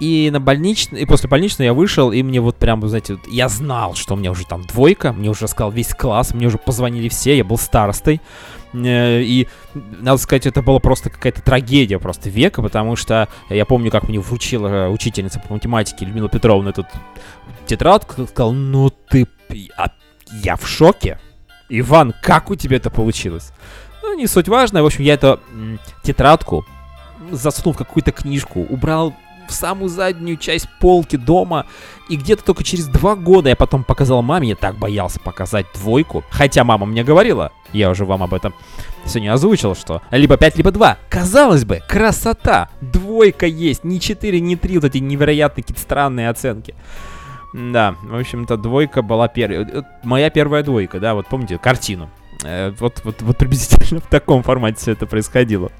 [0.00, 3.48] И на больничный, и после больничной я вышел, и мне вот прям, знаете, вот я
[3.48, 7.08] знал, что у меня уже там двойка, мне уже сказал весь класс, мне уже позвонили
[7.08, 8.20] все, я был старостой.
[8.74, 13.90] Э, И, надо сказать, это была просто какая-то трагедия просто века, потому что я помню,
[13.90, 16.86] как мне вручила э, учительница по математике Людмила Петровна эту
[17.66, 19.26] тетрадку, сказал, ну ты...
[19.76, 19.90] а
[20.42, 21.18] я в шоке.
[21.68, 23.52] Иван, как у тебя это получилось?
[24.02, 24.82] Ну, не суть важно.
[24.82, 25.40] В общем, я эту
[26.02, 26.66] тетрадку
[27.30, 29.14] засунул в какую-то книжку, убрал
[29.48, 31.66] в самую заднюю часть полки дома,
[32.08, 36.24] и где-то только через два года я потом показал маме, я так боялся показать двойку,
[36.30, 38.54] хотя мама мне говорила, я уже вам об этом
[39.06, 40.98] сегодня озвучил, что либо 5, либо 2.
[41.08, 46.74] Казалось бы, красота, двойка есть, не 4, не 3, вот эти невероятные какие-то странные оценки.
[47.52, 49.84] Да, в общем-то, двойка была первая.
[50.02, 52.10] Моя первая двойка, да, вот помните картину.
[52.42, 55.70] Э, Вот, вот, вот приблизительно в таком формате все это происходило.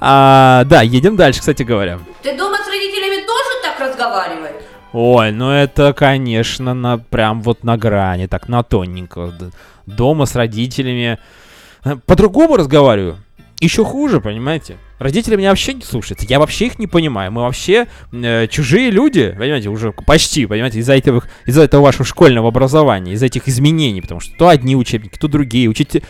[0.00, 1.98] А, да, едем дальше, кстати говоря.
[2.22, 4.62] Ты дома с родителями тоже так разговариваешь?
[4.92, 9.32] Ой, ну это, конечно, на прям вот на грани, так на тоненько.
[9.86, 11.18] Дома с родителями.
[11.84, 13.16] э, По-другому разговариваю.
[13.60, 14.76] Еще хуже, понимаете?
[14.98, 16.22] Родители меня вообще не слушают.
[16.22, 17.30] Я вообще их не понимаю.
[17.30, 22.48] Мы вообще э, чужие люди, понимаете, уже почти, понимаете, из-за этого, из-за этого вашего школьного
[22.48, 25.68] образования, из-за этих изменений, потому что то одни учебники, то другие.
[25.68, 26.02] Учите...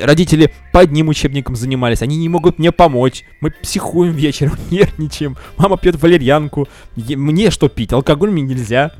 [0.00, 3.24] Родители по одним учебникам занимались, они не могут мне помочь.
[3.40, 5.36] Мы психуем вечером, нервничаем.
[5.58, 6.68] Мама пьет валерьянку.
[6.96, 7.92] Мне что пить?
[7.92, 8.92] Алкоголь мне нельзя.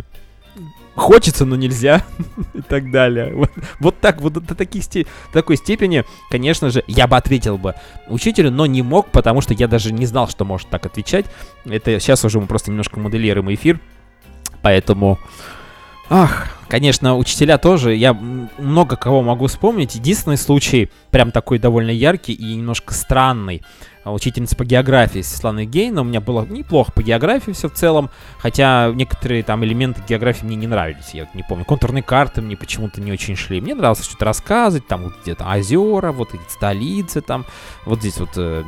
[0.95, 2.05] Хочется, но нельзя.
[2.55, 3.35] И так далее.
[3.35, 3.51] Вот,
[3.81, 7.75] вот так, вот до таких сте- такой степени, конечно же, я бы ответил бы
[8.09, 11.27] учителю, но не мог, потому что я даже не знал, что может так отвечать.
[11.65, 13.81] Это сейчас уже мы просто немножко моделируем эфир.
[14.61, 15.19] Поэтому...
[16.11, 17.95] Ах, конечно, учителя тоже.
[17.95, 19.95] Я много кого могу вспомнить.
[19.95, 23.63] Единственный случай, прям такой довольно яркий и немножко странный.
[24.05, 26.01] А, Учительница по географии Светлана Гейна.
[26.01, 28.11] У меня было неплохо по географии все в целом.
[28.39, 31.11] Хотя некоторые там элементы географии мне не нравились.
[31.15, 31.65] Я вот не помню.
[31.65, 33.61] Контурные карты мне почему-то не очень шли.
[33.61, 34.87] Мне нравилось что-то рассказывать.
[34.89, 37.45] Там вот где-то озера, вот эти столицы там.
[37.85, 38.65] Вот здесь вот, э,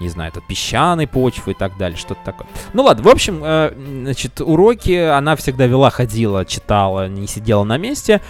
[0.00, 1.98] не- знаю, это песчаной почвы и так далее.
[1.98, 2.46] Что-то такое.
[2.72, 3.72] Ну ладно, в общем, э,
[4.02, 8.22] значит, уроки она всегда вела, ходила, читала, не сидела на месте.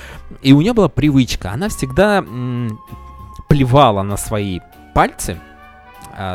[0.42, 1.52] И у нее была привычка.
[1.52, 2.24] Она всегда
[3.48, 4.60] плевала на свои
[4.94, 5.40] пальцы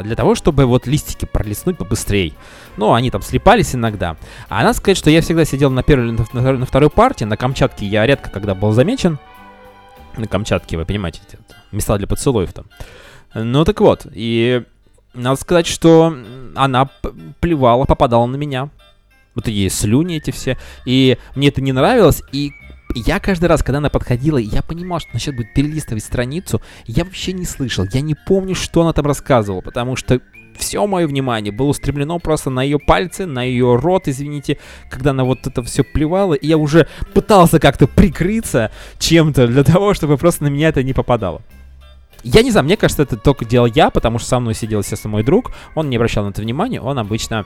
[0.04, 2.34] для того, чтобы вот листики пролистнуть побыстрее.
[2.78, 4.16] Ну, они там слепались иногда.
[4.50, 7.26] А она сказать, что я всегда сидел на первой или на, второй- партии.
[7.26, 9.20] На Камчатке я редко когда был замечен.
[10.16, 11.20] На Камчатке, вы понимаете,
[11.72, 12.66] места для поцелуев там.
[13.34, 14.08] Ну, так вот.
[14.14, 14.64] И
[15.14, 16.16] надо сказать, что
[16.56, 16.90] она
[17.40, 18.70] плевала, попадала на меня.
[19.36, 20.58] Вот ей слюни эти все.
[20.86, 22.22] И мне это не нравилось.
[22.32, 22.52] И
[23.00, 27.34] я каждый раз, когда она подходила, я понимал, что сейчас будет перелистывать страницу, я вообще
[27.34, 30.22] не слышал, я не помню, что она там рассказывала, потому что
[30.58, 35.24] все мое внимание было устремлено просто на ее пальцы, на ее рот, извините, когда она
[35.24, 40.44] вот это все плевала, и я уже пытался как-то прикрыться чем-то для того, чтобы просто
[40.44, 41.42] на меня это не попадало.
[42.24, 45.12] Я не знаю, мне кажется, это только делал я, потому что со мной сидел, естественно,
[45.12, 47.46] мой друг, он не обращал на это внимания, он обычно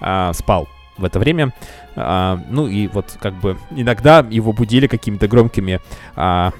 [0.00, 1.52] а, спал в это время.
[1.96, 5.80] А, ну и вот как бы иногда его будили какими-то громкими,
[6.16, 6.52] а,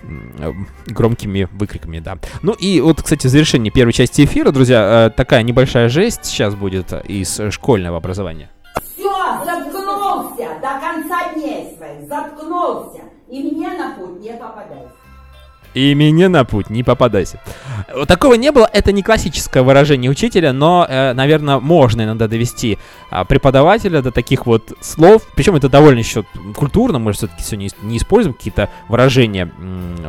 [0.87, 2.19] громкими выкриками, да.
[2.43, 6.55] Ну и вот, кстати, в завершении первой части эфира, друзья, э, такая небольшая жесть сейчас
[6.55, 8.51] будет из школьного образования.
[8.97, 9.13] Все,
[9.45, 13.03] заткнулся до конца дней своих, заткнулся.
[13.29, 14.98] И мне на путь не попадайся.
[15.79, 17.41] И мне на путь не попадайся.
[18.09, 22.79] Такого не было, это не классическое выражение учителя, но, наверное, можно иногда довести
[23.11, 25.23] а, преподавателя до таких вот слов.
[25.37, 26.25] Причем это довольно еще
[26.57, 29.53] культурно, мы же все-таки сегодня не используем какие-то выражения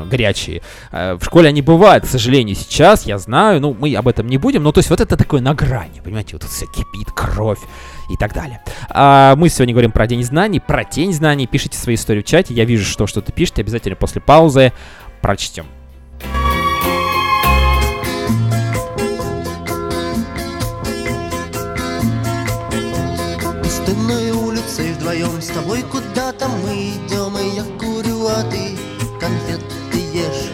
[0.10, 0.63] горячие.
[0.91, 4.39] А, В школе они бывают, к сожалению, сейчас, я знаю, ну, мы об этом не
[4.39, 7.60] будем, но то есть вот это такое на грани, понимаете, вот тут все кипит, кровь
[8.10, 8.60] и так далее.
[8.89, 11.45] А, мы сегодня говорим про День знаний, про Тень знаний.
[11.45, 14.73] Пишите свои истории в чате, я вижу, что что-то пишете, обязательно после паузы
[15.21, 15.65] прочтем.
[23.63, 28.77] Пустынной улицей вдвоем с тобой куда-то мы идем И я курю, а ты
[29.19, 30.51] конфеты ешь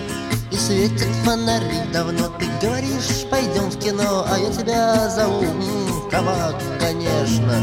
[0.51, 1.79] И светят фонари.
[1.93, 5.43] Давно Ты говоришь, пойдем в кино А я тебя зову.
[5.43, 7.53] М, Кабак, конечно.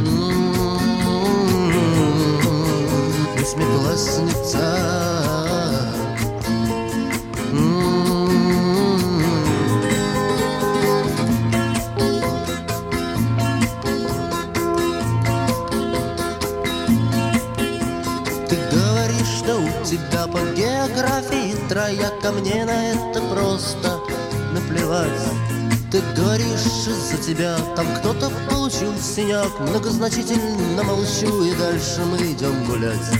[0.00, 0.78] М,
[3.36, 5.19] Восьмиклассница М,
[20.26, 24.00] по географии трояка Мне на это просто
[24.52, 25.08] наплевать.
[25.90, 29.58] Ты говоришь, из-за тебя там кто-то получил синяк.
[29.60, 33.10] Многозначительно молчу и дальше мы идем гулять.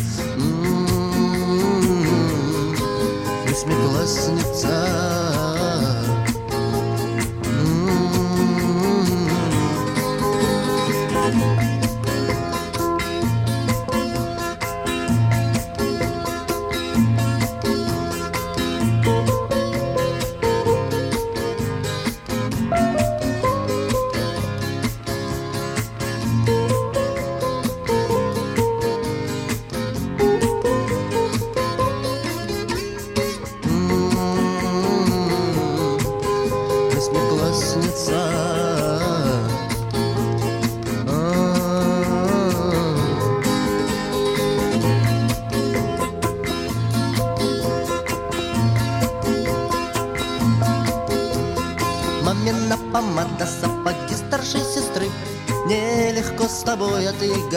[3.49, 4.69] Восьмиклассница.
[7.45, 8.11] М-м-м.
[11.15, 11.70] М-м-м.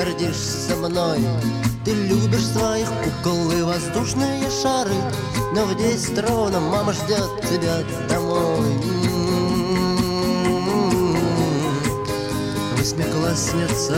[0.04, 1.20] Гордишься мной
[1.86, 4.96] Ты любишь своих кукол и воздушные шары
[5.54, 7.78] Но в десять ровно мама ждет тебя
[8.10, 8.74] домой.
[12.78, 13.98] Восьмиклассница.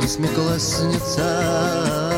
[0.00, 2.13] Восьмиклассница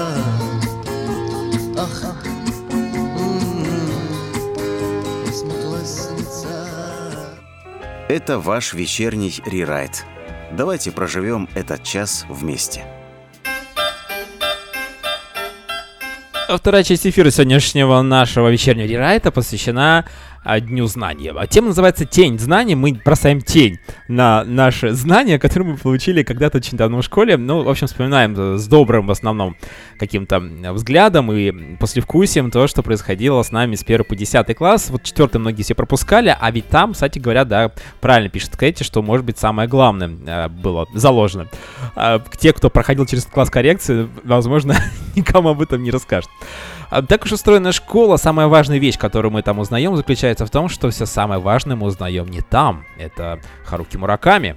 [8.08, 10.04] Это ваш вечерний рерайт.
[10.52, 12.84] Давайте проживем этот час вместе.
[16.48, 20.04] А Вторая часть эфира сегодняшнего нашего вечернего рерайта посвящена
[20.46, 21.34] а, Дню знания.
[21.36, 22.76] А тема называется «Тень знаний».
[22.76, 27.36] Мы бросаем тень на наши знания, которые мы получили когда-то очень давно в школе.
[27.36, 29.56] Ну, в общем, вспоминаем э, с добрым, в основном,
[29.98, 34.88] каким-то м, взглядом и послевкусием то, что происходило с нами с 1 по 10 класс.
[34.88, 39.02] Вот четвертый многие все пропускали, а ведь там, кстати говоря, да, правильно пишет Кэти, что,
[39.02, 41.48] может быть, самое главное э, было заложено.
[41.96, 44.76] А, те, кто проходил через класс коррекции, возможно,
[45.16, 46.30] никому об этом не расскажет.
[46.90, 50.68] А, Так уж устроена школа, самая важная вещь, которую мы там узнаем, заключается в том,
[50.68, 52.84] что все самое важное мы узнаем не там.
[52.98, 54.56] Это Харуки Мураками.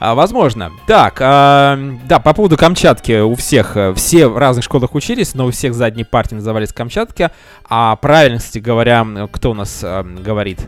[0.00, 0.72] А, возможно.
[0.86, 5.46] Так, а, да, по поводу Камчатки у всех, э, все в разных школах учились, но
[5.46, 7.30] у всех задние партии назывались Камчатки.
[7.68, 10.60] А правильно, кстати говоря, кто у нас э, говорит?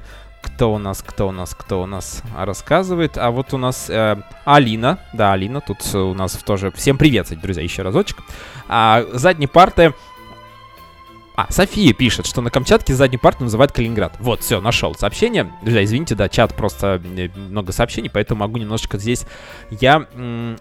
[0.42, 3.18] Кто у нас, кто у нас, кто у нас рассказывает?
[3.18, 6.70] А вот у нас э, Алина, да, Алина, тут у нас тоже...
[6.70, 8.18] Всем привет, друзья, еще разочек.
[8.68, 9.92] А, задние парты
[11.36, 14.14] а, София пишет, что на Камчатке задний парт называют Калининград.
[14.18, 15.52] Вот, все, нашел сообщение.
[15.62, 19.26] Друзья, извините, да, чат просто э, много сообщений, поэтому могу немножечко здесь
[19.70, 20.56] я э,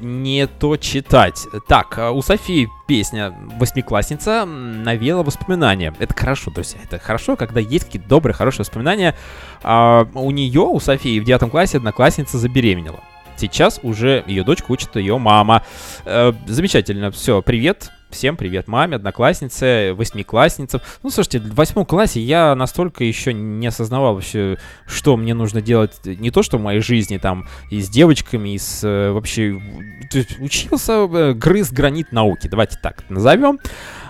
[0.00, 1.44] не то читать.
[1.68, 5.92] Так, э, у Софии песня «Восьмиклассница» навела воспоминания.
[5.98, 9.16] Это хорошо, друзья, это хорошо, когда есть какие-то добрые, хорошие воспоминания.
[9.64, 13.00] А, у нее, у Софии в девятом классе одноклассница забеременела.
[13.36, 15.64] Сейчас уже ее дочку учит ее мама.
[16.04, 17.90] Э, замечательно, все, привет.
[18.10, 20.80] Всем привет маме, однокласснице, восьмиклассницам.
[21.02, 25.92] Ну, слушайте, в восьмом классе я настолько еще не осознавал вообще, что мне нужно делать,
[26.04, 29.60] не то что в моей жизни, там, и с девочками, и с э, вообще...
[30.10, 33.58] то есть учился, э, грыз гранит науки, давайте так назовем.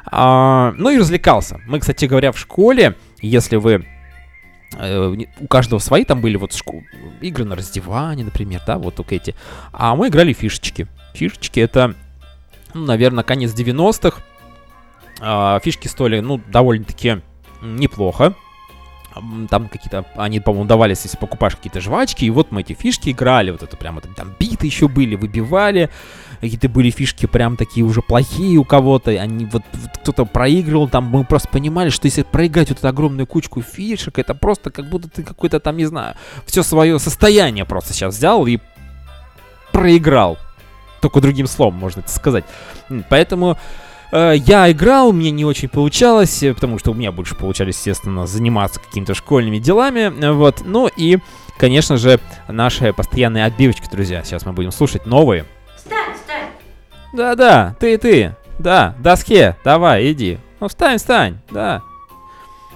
[0.04, 1.60] А, ну и развлекался.
[1.66, 3.86] Мы, кстати говоря, в школе, если вы
[4.78, 6.84] э, у каждого свои, там были вот шко-
[7.22, 9.34] игры на раздевание, например, да, вот только эти.
[9.72, 10.86] А мы играли фишечки.
[11.14, 11.94] Фишечки это,
[12.76, 14.20] ну, наверное, конец 90-х.
[15.20, 17.22] А, фишки стоили, ну, довольно-таки
[17.62, 18.34] неплохо.
[19.48, 23.50] Там какие-то, они, по-моему, давались, если покупаешь какие-то жвачки, и вот мы эти фишки играли,
[23.50, 25.88] вот это прямо там, там биты еще были, выбивали,
[26.42, 31.04] какие-то были фишки прям такие уже плохие у кого-то, они вот, вот кто-то проигрывал, там
[31.04, 35.08] мы просто понимали, что если проиграть вот эту огромную кучку фишек, это просто как будто
[35.08, 36.14] ты какой-то там, не знаю,
[36.44, 38.58] все свое состояние просто сейчас взял и
[39.72, 40.36] проиграл.
[41.06, 42.44] Только другим словом можно это сказать.
[43.08, 43.56] Поэтому
[44.10, 48.26] э, я играл, мне не очень получалось, э, потому что у меня больше получались, естественно,
[48.26, 50.12] заниматься какими-то школьными делами.
[50.20, 50.62] э, Вот.
[50.64, 51.18] Ну и,
[51.58, 54.24] конечно же, наши постоянные отбивочки, друзья.
[54.24, 55.44] Сейчас мы будем слушать новые.
[55.76, 56.48] Встань, встань.
[57.12, 58.34] Да-да, ты, ты.
[58.58, 60.38] Да, доске, давай, иди.
[60.58, 61.82] Ну, встань, встань, да.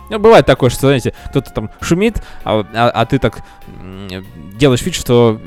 [0.09, 3.43] Ну, бывает такое, что, знаете, кто-то там шумит, а, а- а ты так
[4.55, 5.41] делаешь вид, что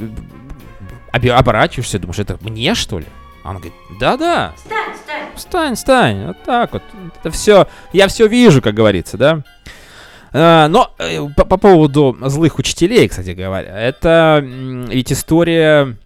[1.14, 3.06] оборачиваешься, думаешь, это мне, что ли?
[3.44, 5.28] А он говорит, да-да, Встань, встань.
[5.36, 6.84] встань, встань, вот так вот.
[7.20, 9.44] Это все, я все вижу, как говорится, да.
[10.32, 15.98] А, но э, по, по поводу злых учителей, кстати говоря, это ведь история...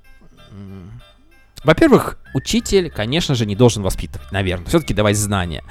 [1.64, 5.64] Во-первых, учитель, конечно же, не должен воспитывать, наверное, все-таки давать знания.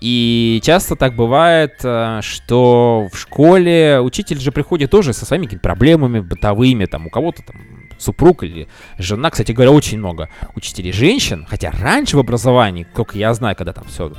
[0.00, 5.62] И часто так бывает, э, что в школе учитель же приходит тоже со своими какими-то
[5.64, 7.56] проблемами бытовыми, там у кого-то там
[7.98, 8.68] супруг или
[8.98, 13.72] жена, кстати говоря, очень много учителей женщин, хотя раньше в образовании, как я знаю, когда
[13.72, 14.10] там все,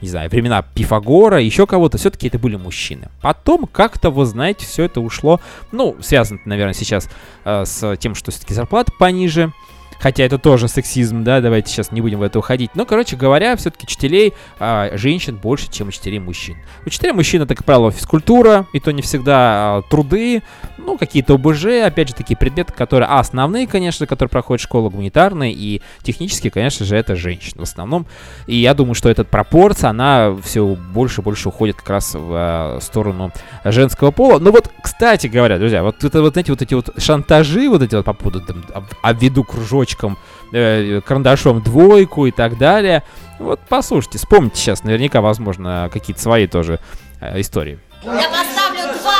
[0.00, 3.08] не знаю, времена Пифагора, еще кого-то, все-таки это были мужчины.
[3.22, 5.40] Потом как-то, вы знаете, все это ушло,
[5.72, 7.08] ну, связано, наверное, сейчас
[7.44, 9.52] э, с тем, что все-таки зарплата пониже,
[9.98, 12.70] Хотя это тоже сексизм, да, давайте сейчас не будем в это уходить.
[12.74, 16.56] Но, короче говоря, все-таки учителей а, женщин больше, чем учителей мужчин.
[16.84, 19.36] Учителя мужчин это, как правило, физкультура, и то не всегда
[19.78, 20.42] а, труды,
[20.86, 25.52] ну, какие-то ОБЖ, опять же, такие предметы, которые, а, основные, конечно, которые проходят школа, гуманитарные,
[25.52, 28.06] и технические, конечно же, это женщины в основном.
[28.46, 32.30] И я думаю, что эта пропорция, она все больше и больше уходит как раз в
[32.32, 33.32] а, сторону
[33.64, 34.38] женского пола.
[34.38, 37.94] Ну вот, кстати говоря, друзья, вот это вот эти вот эти вот шантажи, вот эти
[37.94, 40.16] вот по поводу там, об- обведу кружочком,
[40.52, 43.02] э, карандашом двойку и так далее.
[43.38, 46.78] Вот послушайте, вспомните сейчас, наверняка, возможно, какие-то свои тоже
[47.20, 47.78] э, истории.
[48.04, 49.16] Я поставлю два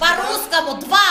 [0.00, 1.01] по русскому, два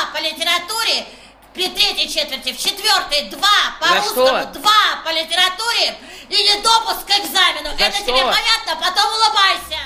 [1.53, 3.47] при третьей четверти, в четвертой два
[3.79, 4.45] по За русскому, что?
[4.59, 5.95] два по литературе
[6.29, 7.77] и недопуск к экзамену.
[7.77, 8.05] За Это что?
[8.05, 8.75] тебе понятно?
[8.79, 9.79] Потом улыбайся.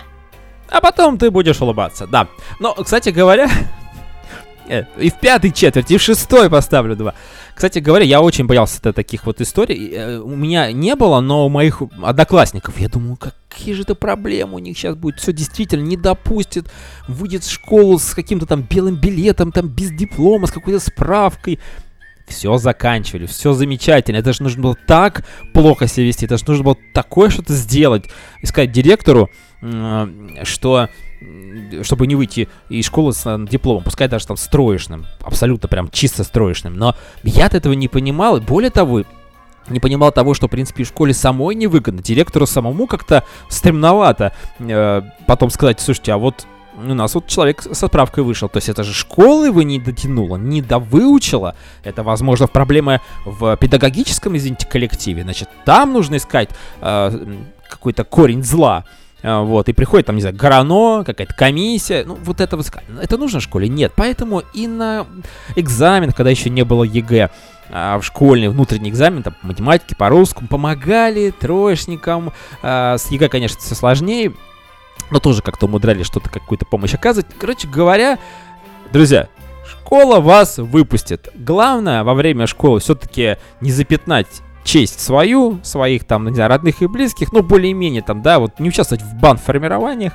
[0.70, 2.28] А потом ты будешь улыбаться, да.
[2.59, 3.49] Но, кстати говоря,
[4.97, 7.13] и в пятой четверти, и в шестой поставлю два.
[7.53, 9.91] Кстати говоря, я очень боялся таких вот историй.
[9.93, 14.55] Э, У меня не было, но у моих одноклассников, я думаю, какие же это проблемы
[14.55, 15.20] у них сейчас будет.
[15.20, 16.70] Все действительно не допустит.
[17.07, 21.59] Выйдет в школу с каким-то там белым билетом, там без диплома, с какой-то справкой.
[22.28, 24.18] Все заканчивали, все замечательно.
[24.18, 28.05] Это же нужно было так плохо себя вести, это же нужно было такое что-то сделать.
[28.41, 29.30] И сказать директору,
[29.61, 30.89] м, что
[31.84, 36.23] чтобы не выйти из школы с э, дипломом, пускай даже там строечным, абсолютно прям чисто
[36.23, 36.76] строечным.
[36.76, 39.03] Но я-то этого не понимал, и более того,
[39.69, 45.01] не понимал того, что, в принципе, в школе самой невыгодно, директору самому как-то стремновато э,
[45.26, 46.45] потом сказать, слушайте, а вот
[46.78, 50.36] у нас вот человек со справкой вышел, то есть это же школы вы не дотянула,
[50.36, 56.49] не довыучила, это, возможно, проблема в педагогическом, извините, коллективе, значит, там нужно искать
[56.82, 57.38] э,
[57.69, 58.84] какой-то корень зла,
[59.26, 62.71] вот, и приходит там, не знаю, ГорОНО, какая-то комиссия, ну, вот это вот,
[63.01, 63.67] это нужно школе?
[63.67, 65.07] Нет, поэтому и на
[65.55, 67.32] экзамен, когда еще не было ЕГЭ,
[67.71, 73.30] а, в школьный внутренний экзамен, там, по математике, по русскому, помогали троечникам, а, с ЕГЭ,
[73.30, 74.34] конечно, все сложнее,
[75.09, 77.28] но тоже как-то умудрялись что-то, какую-то помощь оказывать.
[77.39, 78.19] Короче говоря,
[78.93, 79.28] друзья,
[79.67, 81.30] школа вас выпустит.
[81.34, 86.88] Главное во время школы все-таки не запятнать честь свою, своих там, не знаю, родных и
[86.88, 90.13] близких, ну, более-менее там, да, вот не участвовать в бан-формированиях,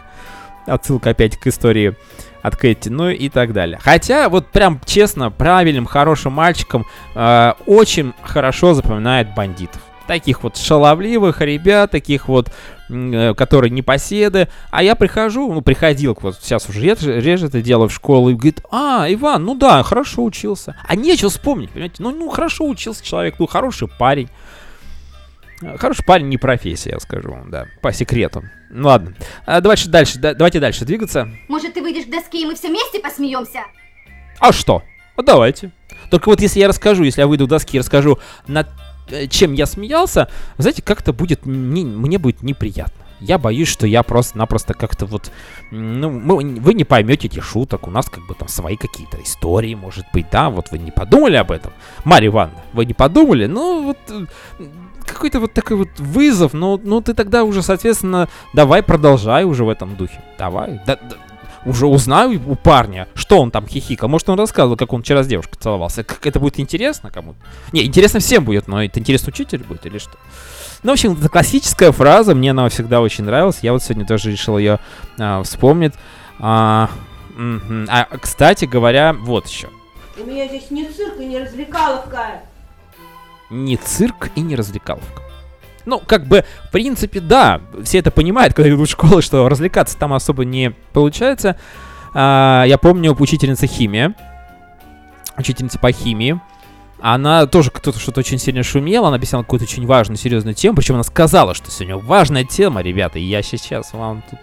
[0.67, 1.97] отсылка опять к истории
[2.43, 3.79] от Кэти, ну и так далее.
[3.81, 9.81] Хотя, вот прям честно, правильным, хорошим мальчиком э, очень хорошо запоминает бандитов.
[10.07, 12.51] Таких вот шаловливых ребят, таких вот,
[12.89, 14.49] э, которые непоседы.
[14.71, 18.35] А я прихожу, ну, приходил, вот сейчас уже реже, реже это дело в школу, и
[18.35, 20.75] говорит, а, Иван, ну да, хорошо учился.
[20.89, 21.97] А нечего вспомнить, понимаете?
[22.03, 24.29] Ну, ну, хорошо учился человек, ну, хороший парень.
[25.63, 28.45] Э, Хороший парень не профессия, я скажу вам, да, по секрету.
[28.71, 29.15] Ну ладно,
[29.47, 31.29] А, давайте дальше, да- давайте дальше двигаться.
[31.49, 33.61] Может, ты выйдешь к доске, и мы все вместе посмеемся?
[34.39, 34.83] А что?
[35.17, 35.71] А давайте.
[36.11, 38.69] Только вот если я расскажу, если я выйду в доски и расскажу, над
[39.11, 42.95] э, чем я смеялся, знаете, как-то будет, не- мне будет неприятно.
[43.21, 45.31] Я боюсь, что я просто-напросто как-то вот,
[45.71, 49.75] ну, мы- вы не поймете этих шуток, у нас как бы там свои какие-то истории,
[49.75, 51.73] может быть, да, вот вы не подумали об этом,
[52.05, 54.27] Марья Ивановна, вы не подумали, ну, вот э,
[55.07, 59.69] какой-то вот такой вот вызов, ну, ну, ты тогда уже, соответственно, давай продолжай уже в
[59.69, 61.17] этом духе, давай, да- да,
[61.67, 64.09] уже узнаю у парня, что он там хихикал.
[64.09, 66.03] Может, он рассказывал, как он вчера с девушкой целовался.
[66.05, 67.39] Как это будет интересно кому-то?
[67.73, 70.13] Не, интересно всем будет, но это интересно учитель будет или что?
[70.83, 73.59] Ну, в общем, это классическая фраза, мне она всегда очень нравилась.
[73.63, 74.79] Я вот сегодня тоже решил ее
[75.19, 75.95] а, вспомнить.
[76.39, 76.89] А.
[77.89, 79.69] А, кстати говоря, вот еще.
[80.19, 82.43] У меня здесь не цирк и не развлекаловка.
[83.51, 85.23] Не цирк и не развлекаловка.
[85.87, 89.99] Ну, как бы, в принципе, да, все это понимают, когда идут в школу, что развлекаться
[89.99, 91.57] там особо не получается.
[92.15, 94.15] А, я помню учительница химии,
[95.37, 96.41] учительница по химии,
[97.01, 100.95] она тоже кто-то что-то очень сильно шумела, она объясняла какую-то очень важную, серьезную тему, причем
[100.95, 104.39] она сказала, что сегодня важная тема, ребята, и я сейчас вам тут...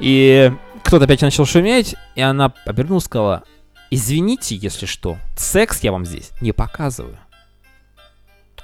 [0.00, 0.52] И
[0.82, 3.44] кто-то опять начал шуметь, и она обернулась и сказала,
[3.90, 7.18] извините, если что, секс я вам здесь не показываю.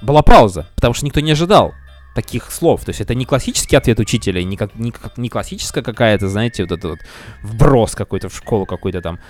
[0.01, 1.73] Была пауза, потому что никто не ожидал
[2.15, 2.85] таких слов.
[2.85, 6.73] То есть это не классический ответ учителя, не, как, не, не классическая какая-то, знаете, вот
[6.73, 6.99] это вот
[7.43, 9.21] вброс какой-то в школу, какой-то там,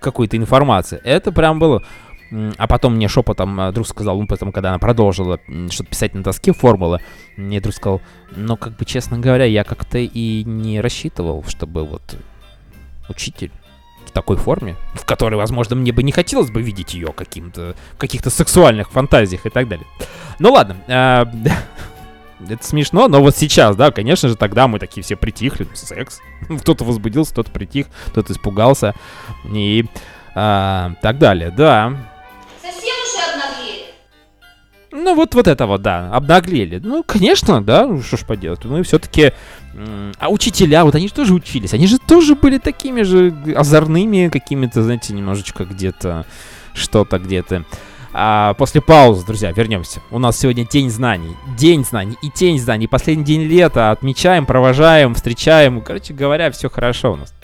[0.00, 1.00] какой-то информации.
[1.04, 1.84] Это прям было...
[2.30, 5.38] А потом мне шепотом а, друг сказал, ну, потом, когда она продолжила
[5.70, 7.00] что-то писать на доске формулы,
[7.36, 8.00] мне друг сказал,
[8.34, 12.16] ну, как бы, честно говоря, я как-то и не рассчитывал, чтобы вот
[13.08, 13.52] учитель
[14.06, 17.98] в такой форме, в которой, возможно, мне бы не хотелось бы видеть ее каким-то, в
[17.98, 19.86] каких-то сексуальных фантазиях и так далее.
[20.38, 21.30] Ну ладно, а,
[22.48, 26.20] это смешно, но вот сейчас, да, конечно же, тогда мы такие все притихли, секс.
[26.60, 28.94] Кто-то возбудился, кто-то притих, кто-то испугался
[29.44, 29.84] и
[30.34, 32.13] а, так далее, да.
[32.64, 33.84] Совсем уже обнаглели.
[34.90, 36.80] Ну, вот, вот это вот, да, обнаглели.
[36.82, 38.64] Ну, конечно, да, ну, что ж поделать.
[38.64, 39.32] Мы все-таки...
[40.18, 41.74] А учителя, вот они же тоже учились.
[41.74, 46.24] Они же тоже были такими же озорными, какими-то, знаете, немножечко где-то,
[46.74, 47.64] что-то где-то.
[48.14, 50.00] А после паузы, друзья, вернемся.
[50.10, 51.36] У нас сегодня День знаний.
[51.58, 52.86] День знаний и Тень знаний.
[52.86, 53.90] Последний день лета.
[53.90, 55.82] Отмечаем, провожаем, встречаем.
[55.82, 57.34] Короче говоря, все хорошо у нас.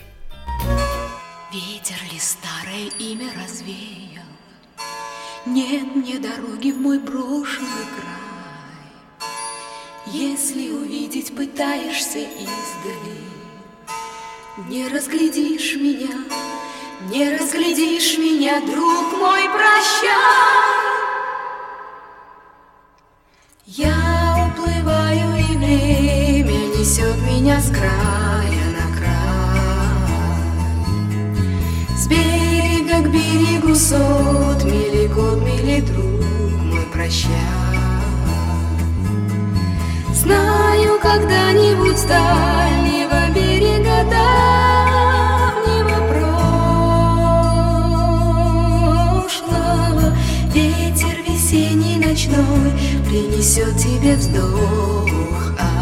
[6.81, 9.27] Мой брошенный край.
[10.07, 13.21] Если увидеть пытаешься издали,
[14.67, 16.09] Не разглядишь меня,
[17.11, 20.09] не разглядишь меня, друг мой, прощай.
[23.67, 30.35] Я уплываю, и время несет меня с края на край.
[31.95, 36.11] С берега к берегу сот мили год, мили друг
[37.01, 37.31] прощай.
[40.13, 45.99] Знаю, когда-нибудь с дальнего берега давнего
[49.33, 50.15] прошлого
[50.53, 52.71] Ветер весенний ночной
[53.07, 55.80] принесет тебе вздох от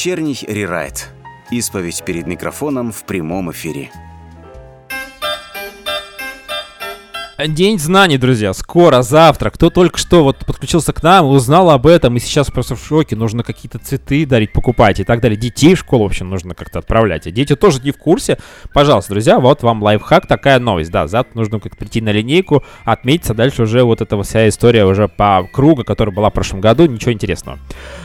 [0.00, 1.10] Вечерний рерайт.
[1.52, 3.90] Исповедь перед микрофоном в прямом эфире.
[7.48, 9.49] День знаний, друзья, скоро, завтра.
[9.60, 13.14] Кто только что вот подключился к нам, узнал об этом, и сейчас просто в шоке.
[13.14, 15.36] Нужно какие-то цветы дарить, покупать и так далее.
[15.36, 17.26] Детей в школу, в общем, нужно как-то отправлять.
[17.26, 18.38] И дети тоже не в курсе.
[18.72, 20.90] Пожалуйста, друзья, вот вам лайфхак, такая новость.
[20.90, 23.34] Да, завтра нужно как прийти на линейку, отметиться.
[23.34, 26.86] Дальше уже вот эта вся история уже по кругу, которая была в прошлом году.
[26.86, 27.58] Ничего интересного.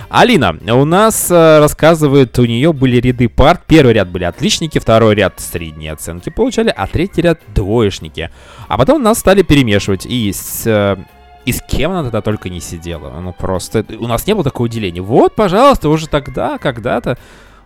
[0.09, 3.61] Алина у нас э, рассказывает, у нее были ряды парт.
[3.65, 8.29] Первый ряд были отличники, второй ряд средние оценки получали, а третий ряд двоечники.
[8.67, 10.67] А потом нас стали перемешивать и с...
[10.67, 10.97] э,
[11.45, 13.09] и с кем она тогда только не сидела.
[13.19, 15.01] Ну просто, у нас не было такого деления.
[15.01, 17.17] Вот, пожалуйста, уже тогда, когда-то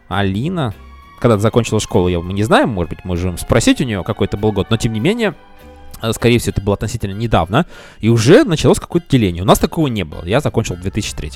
[0.07, 0.73] Алина,
[1.19, 4.37] когда закончила школу, я, мы не знаем, может быть, можем спросить у нее, какой это
[4.37, 5.33] был год, но тем не менее,
[6.01, 7.65] э, скорее всего, это было относительно недавно,
[7.99, 9.43] и уже началось какое-то деление.
[9.43, 10.25] У нас такого не было.
[10.25, 11.33] Я закончил в 2003.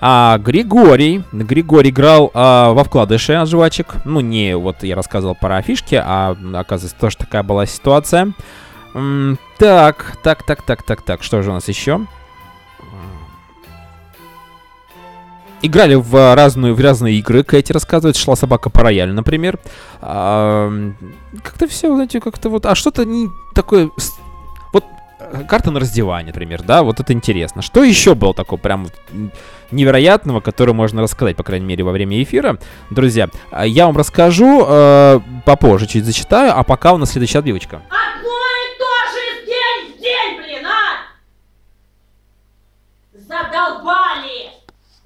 [0.00, 3.94] А Григорий, Григорий играл а, во вкладыше от жвачек.
[4.04, 8.34] Ну, не вот я рассказывал про фишки, а оказывается, тоже такая была ситуация.
[9.58, 12.06] Так, так, так, так, так, так, что же у нас еще?
[15.62, 19.58] Играли в разную, в разные игры, Кэти рассказывает, шла собака по роялю, например.
[20.02, 20.70] А,
[21.42, 23.90] как-то все, знаете, как-то вот, а что-то не такое,
[24.74, 24.84] вот
[25.20, 27.62] э, карта на раздевание, например, да, вот это интересно.
[27.62, 28.88] Что еще было такого прям
[29.70, 32.58] невероятного, которое можно рассказать, по крайней мере, во время эфира?
[32.90, 37.76] Друзья, а, я вам расскажу э, попозже, чуть зачитаю, а пока у нас следующая отбивочка.
[37.88, 38.84] Одно и то
[39.14, 41.14] же день в день, блин, а!
[43.54, 44.50] Задолбали!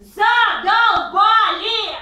[0.01, 1.99] Задолбали!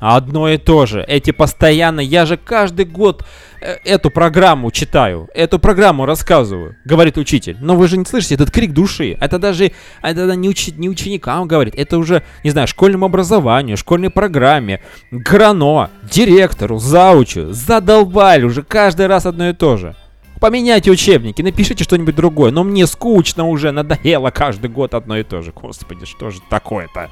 [0.00, 1.02] Одно и то же.
[1.08, 3.24] Эти постоянно, я же каждый год
[3.62, 7.56] э, эту программу читаю, эту программу рассказываю, говорит учитель.
[7.60, 9.16] Но вы же не слышите этот крик души.
[9.18, 9.72] Это даже
[10.02, 15.88] это не, учи- не ученикам говорит, это уже, не знаю, школьному образованию, школьной программе, грано,
[16.02, 17.52] директору, заучу.
[17.52, 19.96] Задолбали уже каждый раз одно и то же.
[20.40, 22.50] Поменяйте учебники, напишите что-нибудь другое.
[22.50, 25.52] Но мне скучно уже, надоело каждый год одно и то же.
[25.52, 27.10] Господи, что же такое-то?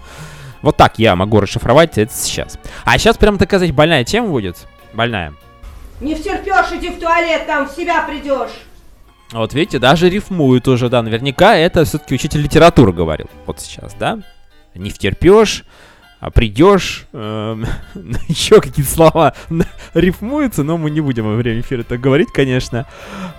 [0.63, 2.59] Вот так я могу расшифровать это сейчас.
[2.85, 4.67] А сейчас прям так сказать, больная тема будет.
[4.95, 5.35] Больная.
[6.01, 8.51] Не втерпешь, иди в туалет, там в себя придешь.
[9.33, 11.03] Вот видите, даже рифмует уже, да.
[11.03, 13.29] Наверняка это все-таки учитель литературы говорил.
[13.47, 14.21] Вот сейчас, да?
[14.75, 15.65] Не втерпешь,
[16.21, 17.07] а придешь.
[17.13, 17.67] эм,
[18.29, 19.35] еще какие-то слова
[19.95, 22.87] рифмуются, но мы не будем во время эфира так говорить, конечно.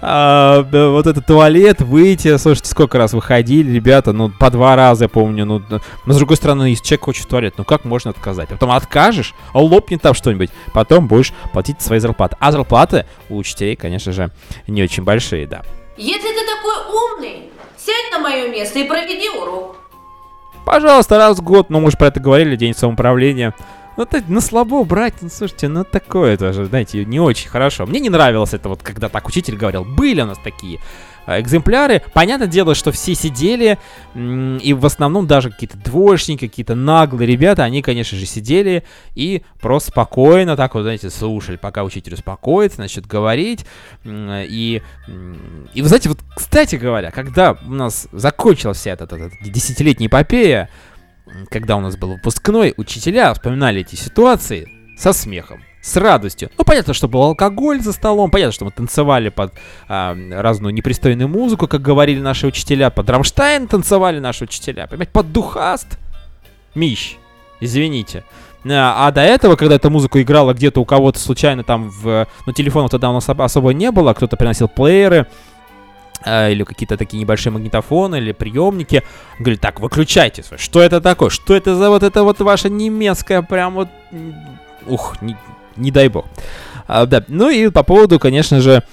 [0.01, 5.09] А, вот этот туалет, выйти, слушайте, сколько раз выходили, ребята, ну, по два раза, я
[5.09, 8.49] помню, ну, но с другой стороны, если человек хочет в туалет, ну, как можно отказать?
[8.49, 12.38] Потом откажешь, а лопнет там что-нибудь, потом будешь платить свои зарплаты.
[12.39, 14.32] А зарплаты у учителей, конечно же,
[14.67, 15.63] не очень большие, да.
[15.97, 19.86] Если ты такой умный, сядь на мое место и проведи урок.
[20.68, 23.53] Пожалуйста, раз в год, ну мы же про это говорили, день самоуправления.
[23.95, 27.86] Ну, это на слабо брать, ну, слушайте, ну, такое тоже, знаете, не очень хорошо.
[27.86, 29.86] Мне не нравилось это вот, когда так учитель говорил.
[29.86, 30.82] Были у нас такие
[31.28, 32.01] экземпляры.
[32.13, 33.78] Понятное дело, что все сидели,
[34.15, 38.84] и в основном даже какие-то двоечники, какие-то наглые ребята, они, конечно же, сидели
[39.15, 43.65] и просто спокойно так вот, знаете, слушали, пока учитель успокоится, начнет говорить.
[44.05, 44.82] И,
[45.73, 50.07] и вы знаете, вот, кстати говоря, когда у нас закончилась вся эта, эта- эта десятилетняя
[50.07, 50.69] эпопея,
[51.49, 56.49] когда у нас был выпускной, учителя вспоминали эти ситуации со смехом, с радостью.
[56.57, 59.53] Ну, понятно, что был алкоголь за столом, понятно, что мы танцевали под
[59.88, 65.32] а, разную непристойную музыку, как говорили наши учителя, под Рамштайн танцевали наши учителя, понимаете, под
[65.32, 65.97] Духаст.
[66.75, 67.17] Мищ,
[67.59, 68.23] извините.
[68.69, 72.28] А а до этого, когда эта музыка играла где-то у кого-то случайно там в...
[72.45, 75.28] Ну, телефонов тогда у нас об- особо не было, кто-то приносил плееры,
[76.25, 79.03] э, или какие-то такие небольшие магнитофоны, или приемники.
[79.39, 80.43] Говорит, так, выключайте.
[80.57, 81.30] Что это такое?
[81.30, 83.89] Что это за вот это вот ваша немецкая прям вот...
[84.86, 85.38] Ух, не,
[85.78, 86.25] не дай бог.
[86.88, 88.84] А, да, ну и по поводу, конечно же,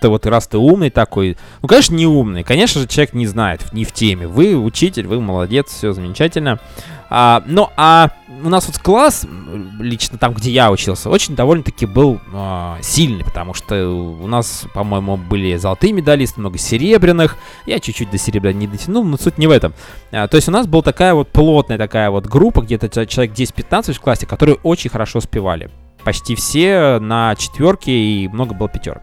[0.00, 3.72] ты вот раз ты умный такой, ну, конечно, не умный, конечно же, человек не знает,
[3.72, 4.26] не в теме.
[4.26, 6.58] Вы учитель, вы молодец, все замечательно.
[7.08, 8.10] А, ну, а
[8.44, 9.26] у нас вот класс,
[9.78, 15.16] лично там, где я учился, очень довольно-таки был а, сильный, потому что у нас, по-моему,
[15.16, 17.36] были золотые медалисты, много серебряных.
[17.64, 19.72] Я чуть-чуть до серебра не дотянул, но суть не в этом.
[20.10, 23.92] А, то есть у нас была такая вот плотная такая вот группа, где-то человек 10-15
[23.92, 25.70] в классе, которые очень хорошо успевали.
[26.06, 29.02] Почти все на четверке и много было пятерок.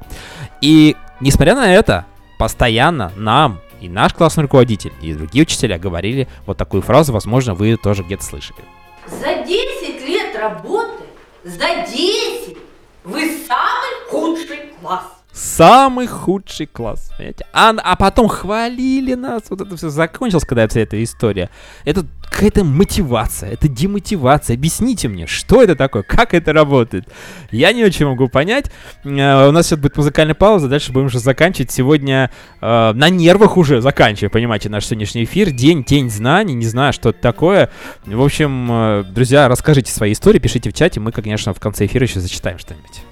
[0.61, 2.05] И несмотря на это,
[2.39, 7.75] постоянно нам и наш классный руководитель, и другие учителя говорили вот такую фразу, возможно, вы
[7.75, 8.63] тоже где-то слышали.
[9.05, 11.03] За 10 лет работы,
[11.43, 12.57] за 10,
[13.03, 15.03] вы самый худший класс.
[15.33, 17.11] Самый худший класс.
[17.17, 17.45] Понимаете?
[17.53, 19.43] А, а потом хвалили нас.
[19.49, 21.49] Вот это все закончилось, когда вся эта история.
[21.85, 24.55] Это какая-то мотивация, это демотивация.
[24.55, 27.07] Объясните мне, что это такое, как это работает.
[27.51, 28.71] Я не очень могу понять.
[29.03, 31.71] Э, у нас сейчас будет музыкальная пауза, дальше будем уже заканчивать.
[31.71, 32.31] Сегодня
[32.61, 35.51] э, на нервах уже заканчиваем, понимаете, наш сегодняшний эфир.
[35.51, 37.69] День, день знаний, не знаю, что это такое.
[38.05, 42.05] В общем, э, друзья, расскажите свои истории, пишите в чате, мы, конечно, в конце эфира
[42.05, 43.03] еще зачитаем что-нибудь.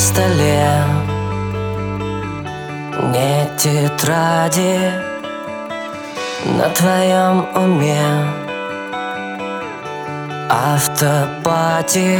[0.00, 0.66] Столе.
[3.12, 4.78] Нет тетради
[6.44, 8.02] На твоем уме.
[10.48, 12.18] Автопати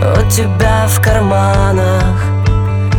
[0.00, 2.16] У тебя в карманах.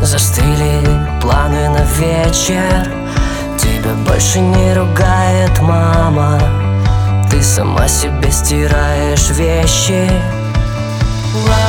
[0.02, 0.82] Застыли
[1.22, 2.92] планы на вечер.
[3.58, 6.40] Тебя больше не ругает мама.
[7.32, 10.10] Ты сама себе стираешь вещи.
[10.10, 11.65] Ты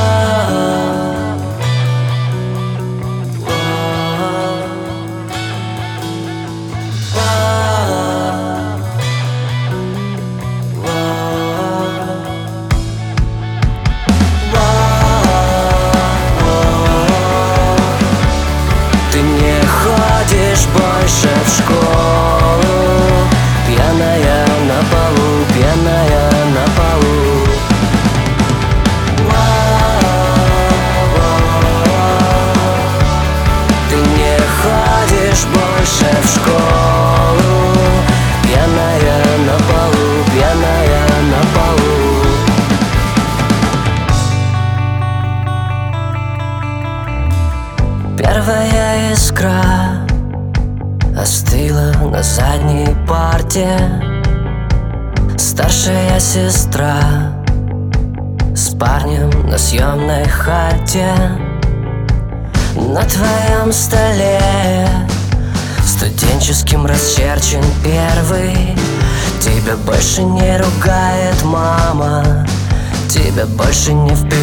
[73.87, 74.36] Тебя больше не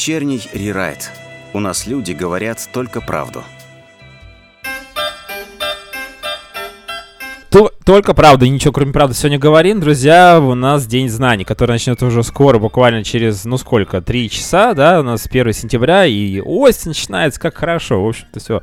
[0.00, 1.10] Вечерний рерайт.
[1.52, 3.44] У нас люди говорят только правду.
[7.84, 9.80] Только правда, ничего кроме правды сегодня говорим.
[9.80, 14.74] Друзья, у нас День знаний, который начнется уже скоро, буквально через, ну сколько, три часа,
[14.74, 18.62] да, у нас 1 сентября, и осень начинается, как хорошо, в общем-то, все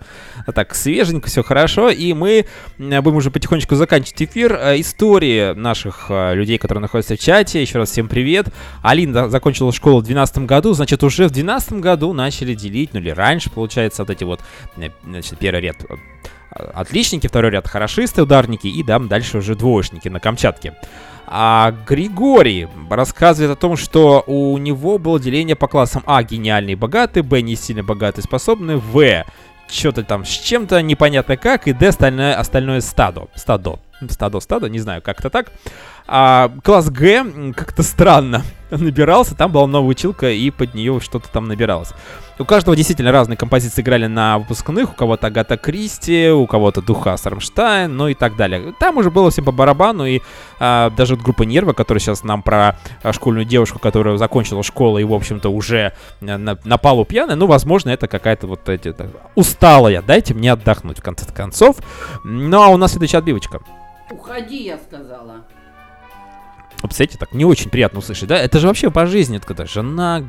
[0.54, 2.46] так свеженько, все хорошо, и мы
[2.78, 4.54] м, будем уже потихонечку заканчивать эфир.
[4.54, 8.48] Э, Истории наших э, людей, которые находятся в чате, еще раз всем привет.
[8.84, 13.10] Алина закончила школу в 2012 году, значит, уже в 2012 году начали делить, ну или
[13.10, 14.42] раньше, получается, вот эти вот,
[14.78, 15.96] э, значит, первый ряд э,
[16.74, 20.76] отличники, второй ряд хорошисты, ударники, и да, дальше уже двоечники на Камчатке.
[21.28, 26.76] А Григорий рассказывает о том, что у него было деление по классам А гениальный и
[26.76, 29.26] богатый, Б не сильно богатый и способный, В
[29.70, 33.28] что-то там с чем-то непонятно как, и Д остальное, остальное стадо.
[33.36, 33.80] Стадо.
[34.10, 35.52] Стадо, стадо, не знаю, как-то так.
[36.08, 41.48] А класс Г как-то странно набирался, там была новая училка, и под нее что-то там
[41.48, 41.94] набиралось.
[42.40, 47.18] У каждого действительно разные композиции играли на выпускных, у кого-то Агата Кристи, у кого-то Духа
[47.22, 48.74] Рамштайн, ну и так далее.
[48.80, 50.22] Там уже было всем по барабану, и
[50.60, 55.00] а, даже вот группа Нерва, которая сейчас нам про а, школьную девушку, которая закончила школу
[55.00, 58.94] и, в общем-то, уже на, на, на палу пьяная, ну, возможно, это какая-то вот эти...
[58.94, 61.78] так, усталая, дайте мне отдохнуть, в конце концов.
[62.24, 63.62] Ну, а у нас следующая отбивочка.
[64.12, 65.44] Уходи, я сказала.
[66.82, 68.38] Представляете, так не очень приятно услышать, да?
[68.38, 70.24] Это же вообще по жизни, когда жена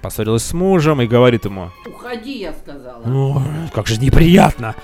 [0.00, 3.02] поссорилась с мужем и говорит ему, Уходи, я сказала.
[3.04, 3.42] «Ой,
[3.72, 4.74] как же неприятно.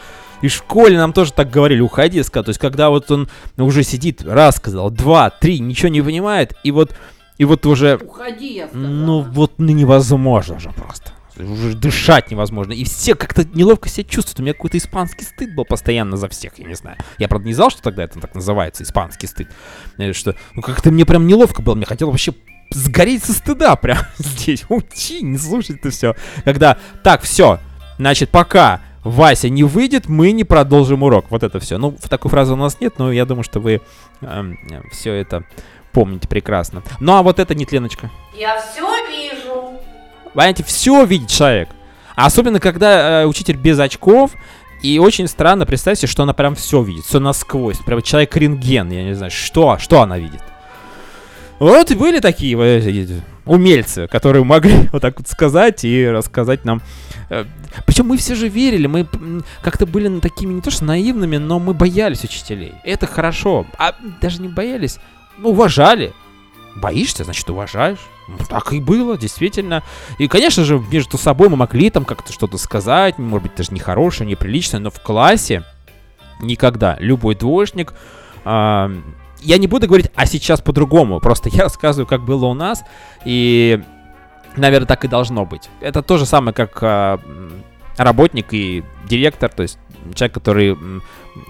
[0.43, 2.45] И в школе нам тоже так говорили, уходи, сказал.
[2.45, 6.71] То есть, когда вот он уже сидит, раз сказал, два, три, ничего не понимает, и
[6.71, 6.95] вот,
[7.39, 8.89] и вот уже, Уходи, я сказала.
[8.89, 11.13] ну вот ну, невозможно же просто.
[11.39, 12.73] Уже дышать невозможно.
[12.73, 14.41] И все как-то неловко себя чувствуют.
[14.41, 16.97] У меня какой-то испанский стыд был постоянно за всех, я не знаю.
[17.19, 19.49] Я, правда, не знал, что тогда это так называется, испанский стыд.
[19.99, 21.75] Э, Что, ну, как-то мне прям неловко было.
[21.75, 22.35] Мне хотелось вообще
[22.71, 24.65] сгореть со стыда прямо здесь.
[24.69, 26.15] Уйти, не слушать это все.
[26.45, 27.61] Когда, так, все,
[27.99, 31.27] значит, пока Вася не выйдет, мы не продолжим урок.
[31.31, 31.79] Вот это все.
[31.79, 33.81] Ну, в такой фразы у нас нет, но я думаю, что вы
[34.91, 35.45] все это
[35.93, 36.83] помните прекрасно.
[37.01, 38.11] Ну, а вот это не Леночка.
[38.37, 39.81] Я все вижу.
[40.35, 41.69] Понимаете, все видит человек.
[42.17, 44.33] А особенно, когда э, учитель без очков,
[44.83, 47.79] и очень странно, представьте, что она прям все видит, все насквозь.
[47.79, 50.43] Прям человек рентген, я не знаю, что, что она видит.
[51.59, 52.57] Вот и были такие
[53.45, 56.83] умельцы, которые могли вот так вот сказать и рассказать нам.
[57.31, 57.45] Э,
[57.87, 59.07] Причем мы все же верили, мы
[59.63, 62.75] как-то были такими не то что наивными, но мы боялись учителей.
[62.85, 63.67] Это хорошо.
[63.79, 64.99] А даже не боялись,
[65.43, 66.13] уважали.
[66.77, 67.99] Боишься, значит, уважаешь.
[68.49, 69.83] Так и было, действительно.
[70.19, 74.29] И, конечно же, между собой мы могли там как-то что-то сказать, может быть, даже нехорошее,
[74.29, 75.65] неприличное, но в классе
[76.41, 77.95] никогда любой двоечник
[78.45, 78.91] а,
[79.41, 81.21] я не буду говорить, а сейчас по-другому.
[81.21, 82.85] Просто я рассказываю, как было у нас.
[83.25, 83.81] И,
[84.57, 85.69] наверное, так и должно быть.
[85.81, 87.63] Это то же самое, как м,
[87.99, 89.79] работник и директор, то есть
[90.15, 90.77] человек, который,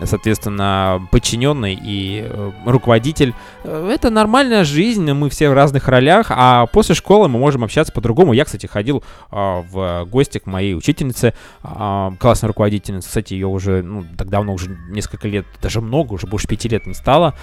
[0.04, 3.34] соответственно, подчиненный и э, руководитель.
[3.64, 7.92] Э, Это нормальная жизнь, мы все в разных ролях, а после школы мы можем общаться
[7.92, 8.32] по-другому.
[8.32, 13.08] Я, кстати, ходил а, в гости к моей учительнице, а, классной руководительнице.
[13.08, 16.86] Кстати, ее уже ну, так давно, уже несколько лет, даже много, уже больше пяти лет
[16.86, 17.34] не стало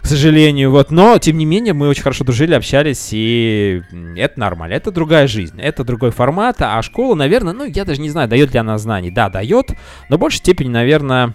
[0.00, 3.82] к сожалению, вот, но, тем не менее, мы очень хорошо дружили, общались, и
[4.16, 8.10] это нормально, это другая жизнь, это другой формат, а школа, наверное, ну, я даже не
[8.10, 9.70] знаю, дает ли она знаний, да, дает,
[10.08, 11.34] но в большей степени, наверное,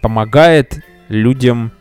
[0.00, 1.72] помогает людям,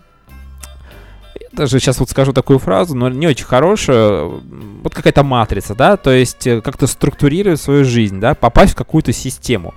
[1.52, 4.42] даже сейчас вот скажу такую фразу, но не очень хорошую,
[4.84, 9.12] вот какая-то матрица, да, то есть э, как-то структурировать свою жизнь, да, попасть в какую-то
[9.14, 9.74] систему,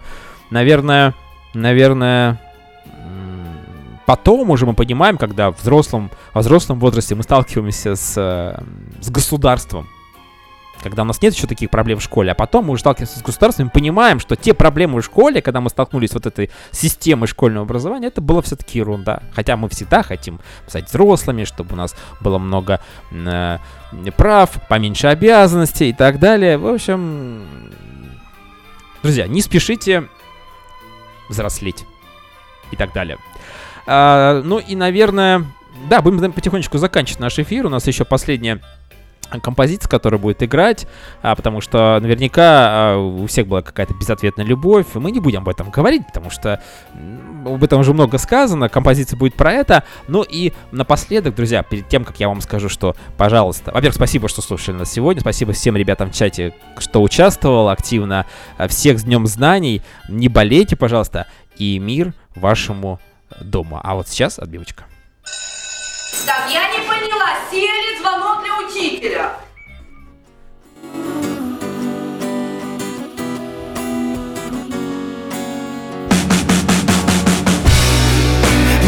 [0.50, 1.14] наверное,
[1.54, 2.40] наверное,
[4.06, 8.62] потом уже мы понимаем, когда в взрослом, во взрослом возрасте мы сталкиваемся с, э,
[9.00, 9.88] с государством,
[10.82, 13.22] когда у нас нет еще таких проблем в школе, а потом мы уже сталкиваемся с
[13.22, 17.28] государством и понимаем, что те проблемы в школе, когда мы столкнулись с вот этой системой
[17.28, 19.22] школьного образования, это было все-таки ерунда.
[19.32, 22.80] Хотя мы всегда хотим стать взрослыми, чтобы у нас было много
[23.10, 23.58] э,
[24.16, 26.58] прав, поменьше обязанностей и так далее.
[26.58, 27.46] В общем,
[29.02, 30.08] друзья, не спешите
[31.28, 31.84] взрослеть
[32.70, 33.18] и так далее.
[33.86, 35.44] А, ну и, наверное,
[35.88, 37.66] да, будем потихонечку заканчивать наш эфир.
[37.66, 38.60] У нас еще последняя
[39.40, 40.86] композиция, которая будет играть,
[41.22, 44.86] а, потому что наверняка а, у всех была какая-то безответная любовь.
[44.94, 46.60] Мы не будем об этом говорить, потому что
[47.44, 48.68] об этом уже много сказано.
[48.68, 49.84] Композиция будет про это.
[50.08, 54.42] Ну и напоследок, друзья, перед тем, как я вам скажу, что, пожалуйста, во-первых, спасибо, что
[54.42, 55.20] слушали нас сегодня.
[55.20, 58.26] Спасибо всем ребятам в чате, что участвовал активно.
[58.58, 59.82] А, Всех с Днем Знаний.
[60.08, 61.26] Не болейте, пожалуйста.
[61.56, 62.98] И мир вашему
[63.40, 63.80] дому.
[63.82, 64.84] А вот сейчас отбивочка.
[66.26, 69.32] Так, я не поняла, сели звонок для учителя.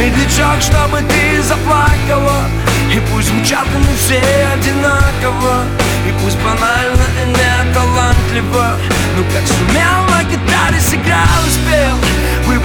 [0.05, 2.45] Медлячок, чтобы ты заплакала
[2.92, 4.20] И пусть звучат они все
[4.53, 5.64] одинаково
[6.07, 8.76] И пусть банально и не талантливо
[9.16, 11.97] Ну как сумел на гитаре сыграл и спел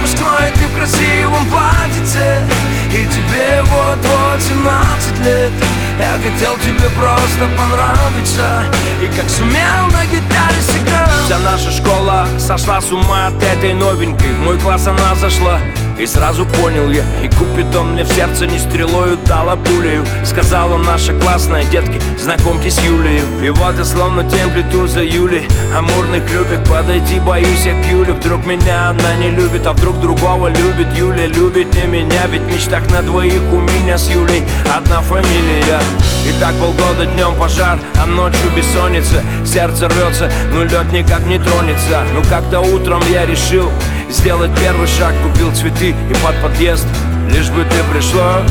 [0.00, 2.42] Выпускной ты в красивом платьице.
[2.90, 5.52] И тебе вот-вот 17 лет.
[5.98, 8.64] Я хотел тебе просто понравиться.
[9.02, 14.32] И как сумел на гитаре сыграл Вся наша школа сошла с ума от этой новенькой.
[14.38, 15.60] Мой класс она зашла
[16.00, 20.04] и сразу понял я И Купидон мне в сердце не стрелою дала пулею.
[20.24, 25.46] Сказала наша классная, детки, знакомьтесь с Юлею И вот я словно тем плету за Юлей
[25.76, 28.12] Амурных любит подойти, боюсь я к Юле.
[28.12, 31.26] Вдруг меня она не любит, а вдруг другого любит Юля.
[31.26, 34.42] Любит не меня, ведь мечтах на двоих у меня с Юлей
[34.74, 35.80] Одна фамилия.
[36.26, 39.22] И так полгода днем пожар, а ночью бессонница.
[39.44, 42.04] Сердце рвется, но лед никак не тронется.
[42.14, 43.70] Ну как-то утром я решил
[44.10, 46.86] Сделать первый шаг, купил цветы и под подъезд.
[47.30, 48.42] Лишь бы ты пришла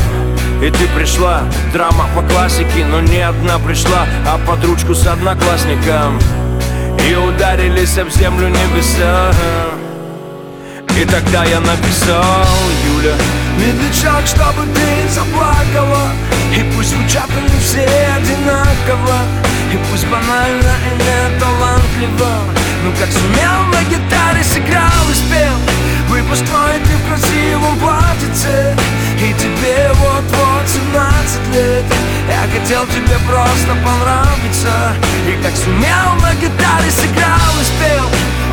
[0.61, 6.19] и ты пришла, драма по классике, но не одна пришла, а под ручку с одноклассником.
[7.09, 9.31] И ударились об землю небеса.
[10.99, 12.45] И тогда я написал,
[12.93, 13.15] Юля
[13.57, 16.11] Медлячок, чтобы ты заплакала.
[16.53, 17.87] И пусть звучат они все
[18.17, 19.17] одинаково.
[19.73, 22.31] И пусть банально и не талантливо
[22.83, 25.57] Ну как сумел на гитаре сыграл и спел.
[26.07, 28.75] Выпускной ты в красивом платьице
[29.19, 31.83] И тебе вот-вот 17 лет.
[32.29, 34.95] Я хотел тебе просто понравиться
[35.27, 38.05] И как сумел на гитаре сыграл и спел.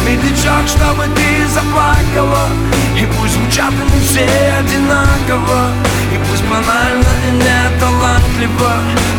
[0.05, 2.49] Медлячок, чтобы ты заплакала
[2.99, 4.27] И пусть звучат они все
[4.59, 5.71] одинаково.
[6.13, 8.73] И пусть банально и не талантливо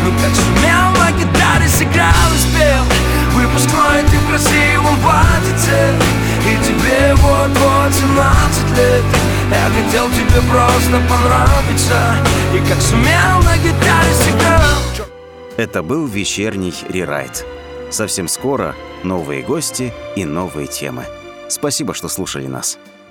[0.04, 3.07] Ну как сумел на гитаре сыграл и спел
[3.58, 5.92] Выпускной ты в красивом платьице
[6.46, 9.04] И тебе вот-вот 17 лет
[9.50, 12.16] Я хотел тебе просто понравиться
[12.54, 15.08] И как сумел на гитаре сыграл
[15.56, 17.44] Это был вечерний рерайт.
[17.90, 21.04] Совсем скоро новые гости и новые темы.
[21.48, 22.78] Спасибо, что слушали нас.